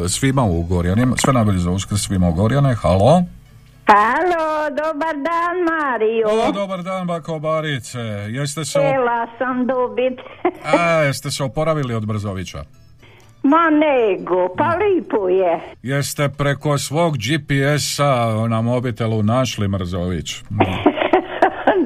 [0.08, 1.16] svima u Gorjanima.
[1.16, 2.74] Sve najbolje za uskrs svima u Gorjane.
[2.74, 3.22] Halo.
[3.88, 6.26] Halo, dobar dan Mario.
[6.28, 7.98] O, dobar dan, bako Barice.
[8.28, 10.20] Jeste se, Htjela sam dobit.
[10.78, 12.58] A, jeste se oporavili od Brzovića?
[13.42, 15.60] Ma nego, pa lipo je.
[15.82, 20.34] Jeste preko svog GPS-a na mobitelu našli Mrzović?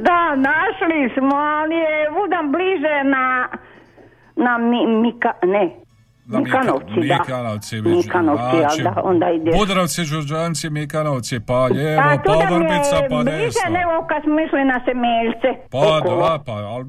[0.03, 3.49] Da, našli smo, ali je udam bliže na,
[4.37, 5.71] na mi, Mika, ne,
[6.33, 7.15] Mikanovci, da.
[7.15, 9.55] Mikanovci, bi- Mikanovci, znači, da, onda ideš.
[9.57, 13.71] Budrovci, Žužanci, Mikanovci, pa lijevo, Pa pa, Vrbica, pa desno.
[13.71, 15.49] nego kad smo išli na Semeljce.
[15.71, 16.29] Pa okolo.
[16.29, 16.85] da, pa, ali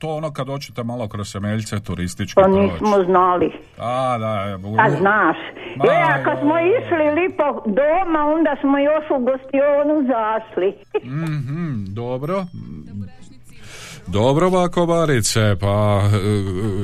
[0.00, 2.60] to ono kad hoćete malo kroz Semeljce turistički Pa proći.
[2.62, 3.52] nismo znali.
[3.78, 5.36] A, da, je, u- A znaš,
[5.76, 10.74] Ma, e, a kad smo išli lipo doma, onda smo još u gostionu zašli.
[11.04, 12.44] Mhm, dobro.
[14.06, 16.18] Dobro, bako Barice, pa e,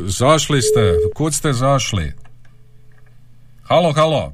[0.07, 2.13] zašli ste, kud ste zašli?
[3.69, 4.33] Halo, halo.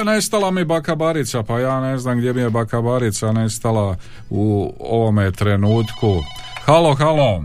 [0.00, 3.96] E, nestala mi baka Barica, pa ja ne znam gdje mi je baka Barica nestala
[4.30, 6.12] u ovome trenutku.
[6.64, 7.44] Halo, halo.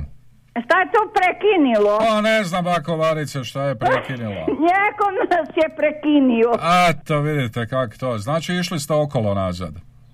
[0.65, 1.97] Šta je to prekinilo?
[1.99, 4.45] Pa ne znam bako Barice šta je prekinilo.
[4.67, 6.51] Njeko nas je prekinio.
[6.59, 8.17] A to vidite kako to.
[8.17, 9.73] Znači išli ste okolo nazad.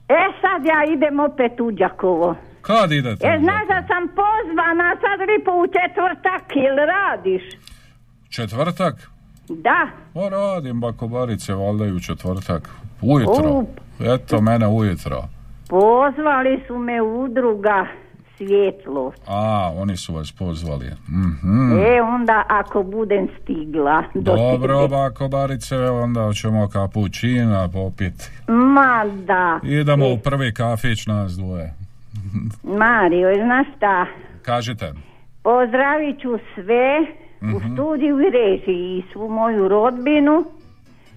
[0.10, 2.36] E sad ja idem opet u Đakovo.
[2.68, 3.28] Kad idete?
[3.28, 7.44] E znaš da sam pozvana sad lipo u četvrtak, jel radiš?
[8.30, 8.96] Četvrtak?
[9.50, 9.88] Da.
[10.14, 12.70] Pa radim bako Barice, valjda i u četvrtak.
[13.02, 13.50] Ujutro.
[13.50, 13.68] U.
[14.00, 15.24] Eto mene ujutro.
[15.70, 17.86] Pozvali su me udruga
[18.38, 19.12] Svjetlo.
[19.28, 20.86] A, oni su vas pozvali.
[21.10, 21.80] Mhm.
[21.80, 24.88] E onda ako budem stigla do Dobro, tebe.
[24.96, 28.24] bako Barice, onda ćemo kapućina popiti.
[28.48, 29.60] Ma da.
[29.64, 31.74] Idemo E, u prvi kafić nas dvoje.
[32.64, 34.06] Mario, znaš šta?
[34.42, 34.94] Kažite.
[35.44, 37.06] Pozdravit ću sve
[37.42, 37.74] u Mhm.
[37.74, 40.44] studiju i režiji i svu moju rodbinu,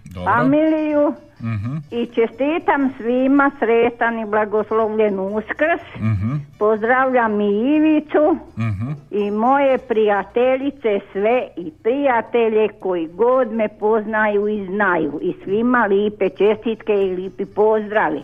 [0.05, 0.33] Dobro.
[0.33, 1.13] familiju
[1.43, 1.77] Mhm.
[1.93, 5.83] i čestitam svima sretan i blagoslovljen uskrs.
[5.97, 6.35] Mhm.
[6.59, 8.91] Pozdravljam i Ivicu Mhm.
[9.13, 16.29] i moje prijateljice sve i prijatelje koji god me poznaju i znaju i svima lipe
[16.29, 18.21] čestitke i lipi pozdravi.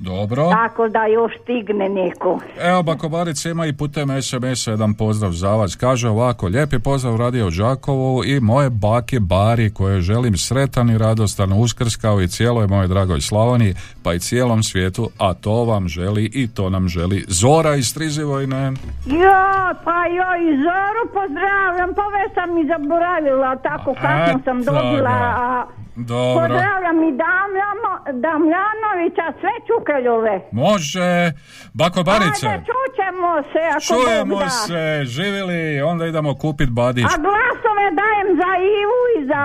[0.00, 0.50] Dobro.
[0.50, 2.38] Tako da još stigne neko.
[2.60, 5.76] Evo, bako Barice ima i putem SMS-a jedan pozdrav za vas.
[5.76, 11.52] Kaže ovako, lijepi pozdrav Radio Đakovu i moje bake Bari koje želim sretan i radostan
[11.52, 16.30] uskrs kao i cijeloj mojoj dragoj Slavoniji, pa i cijelom svijetu, a to vam želi
[16.34, 18.72] i to nam želi Zora iz Strizivojne.
[19.06, 25.64] Ja, pa joj, Zoru pozdravljam, pa već sam i zaboravila, tako kasno sam dobila, a
[25.98, 26.40] Dobro.
[26.40, 27.92] pozdravljam i Damljano,
[28.24, 30.34] Damljanovića, sve Čukeljove.
[30.52, 31.32] Može,
[31.74, 32.46] bako Barice.
[32.46, 34.48] Ajde, čućemo se, ako Čujemo Bog da.
[34.50, 37.04] se, živjeli, onda idemo kupit badić.
[37.04, 39.44] A glasove dajem za Ivu i za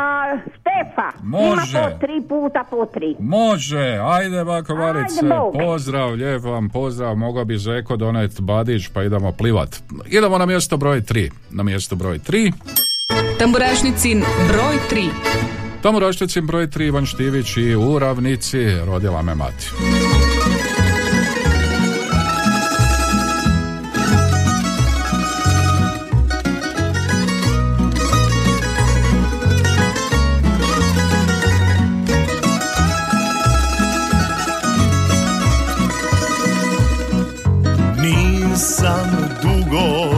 [0.60, 1.08] Stefa.
[1.24, 1.78] Može.
[1.78, 3.16] Ima po tri puta po tri.
[3.20, 5.54] Može, ajde bako Barice, Bog.
[5.54, 9.70] pozdrav, lijep vam pozdrav, mogao bi Zeko donet badić pa idemo plivat.
[10.08, 12.52] Idemo na mjesto broj 3, na mjesto broj 3.
[13.40, 15.62] Tamburašnicin broj 3.
[15.84, 19.69] Tamo rošticim broj 3 Ivan Štivić i u ravnici rodila me mati.
[38.01, 40.10] Nisam dugo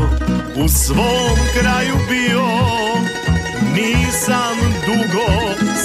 [0.56, 2.46] u svom kraju bio
[3.76, 5.28] Nisam dugo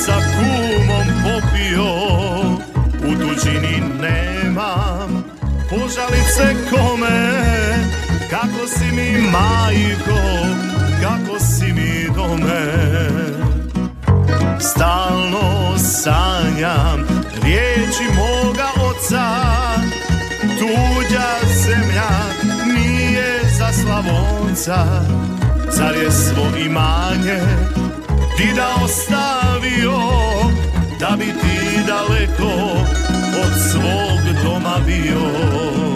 [0.05, 1.93] sa kumom popio.
[3.09, 5.25] U tuđini nemam
[5.71, 7.41] požalice kome.
[8.31, 10.21] Kako si mi majko,
[11.03, 12.67] kako si mi dome.
[14.61, 17.07] Stalno sanjam
[17.43, 19.27] riječi moga oca.
[20.59, 21.29] Tuđa
[21.65, 22.11] zemlja
[22.75, 24.87] nije za Slavonca.
[25.71, 27.41] Zar je svo imanje
[28.41, 29.99] ti da ostavio
[31.01, 32.53] Da bi ti daleko
[33.43, 35.90] od svog doma bio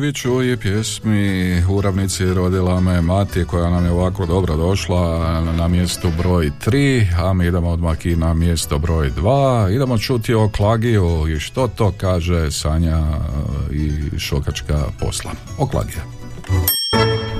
[0.00, 6.08] Štiviću i pjesmi Uravnici rodila me mati koja nam je ovako dobro došla na mjestu
[6.18, 9.74] broj 3, a mi idemo odmah i na mjesto broj 2.
[9.74, 15.30] Idemo čuti o Klagiju i što to kaže Sanja e, i šokačka posla.
[15.58, 16.00] O Klagiju.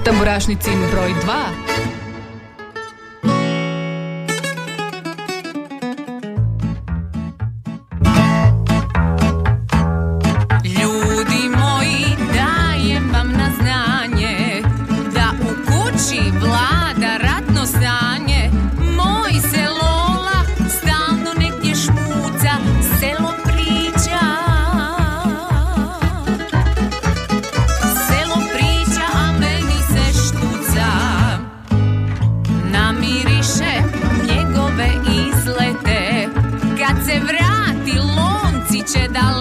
[0.04, 1.69] Tamburašnicin broj 2.
[39.10, 39.39] without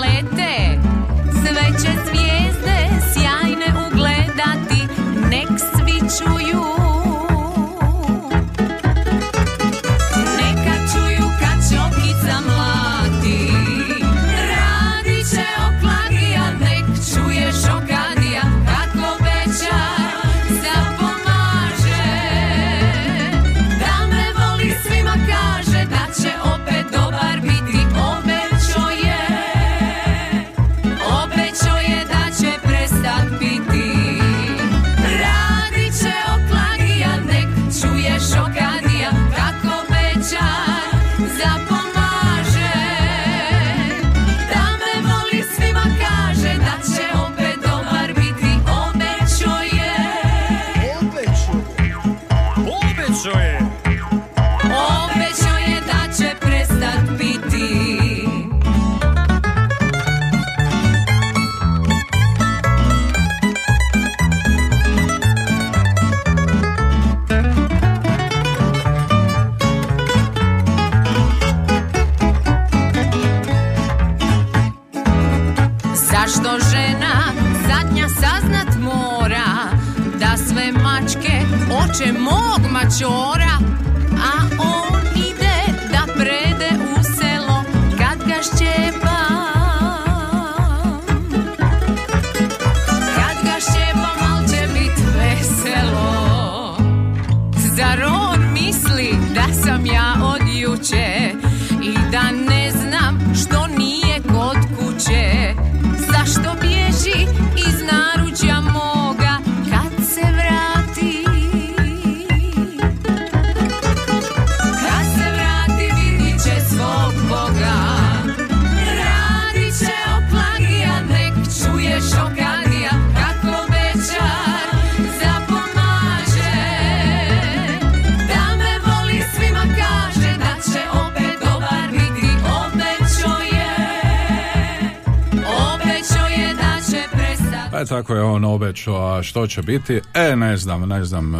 [139.29, 140.01] što će biti?
[140.13, 141.39] E, ne znam, ne znam, e,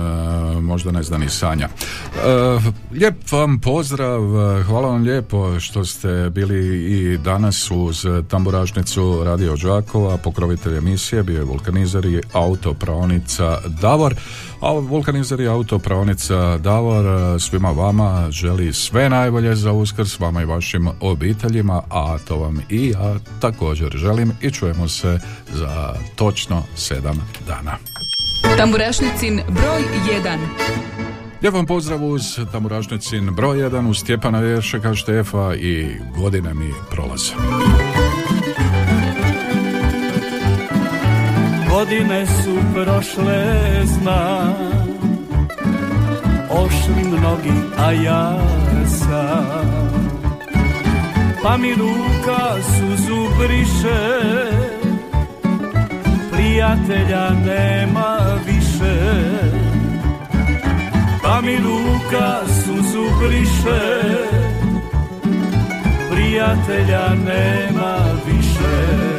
[0.62, 1.66] možda ne zna ni Sanja.
[1.68, 2.20] E,
[2.92, 4.22] lijep vam pozdrav,
[4.64, 11.38] hvala vam lijepo što ste bili i danas uz tamburašnicu Radio Đakova, pokrovitelj emisije, bio
[11.38, 14.16] je vulkanizer i autopravnica Davor,
[14.62, 20.46] a vulkanizer i autopravnica Davor e, svima vama želi sve najbolje za uskrs, vama i
[20.46, 25.20] vašim obiteljima, a to vam i ja također želim i čujemo se
[25.54, 27.78] za točno sedam dana.
[28.58, 29.84] Tamburašnicin broj
[30.24, 30.38] 1.
[31.42, 32.22] Lijep vam pozdrav uz
[32.52, 35.88] Tamburašnicin broj 1 uz Stjepana Jeršeka Štefa i
[36.18, 37.34] godine mi prolaze.
[41.80, 43.46] Godine su prošle,
[43.86, 44.54] zna
[46.50, 48.38] Ošli mnogi, a ja
[48.88, 50.00] sam.
[51.44, 54.20] Pa mi ruka suzu briše.
[56.32, 58.96] Prijatelja nema više.
[61.24, 64.02] Pa mi ruka suzu briše.
[66.12, 69.19] Prijatelja nema više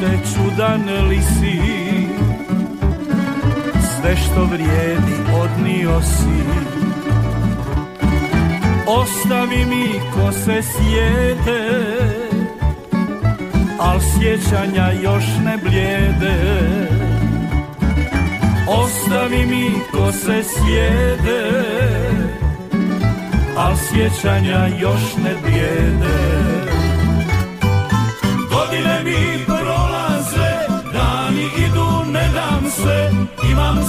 [0.00, 1.60] Živote čudan li si
[3.80, 6.40] Sve što vrijedi odnio si.
[8.86, 11.80] Ostavi mi ko se sjede
[13.78, 16.36] Al sjećanja još ne blijede.
[18.68, 21.64] Ostavi mi ko se sjede
[23.56, 26.29] Al sjećanja još ne blijede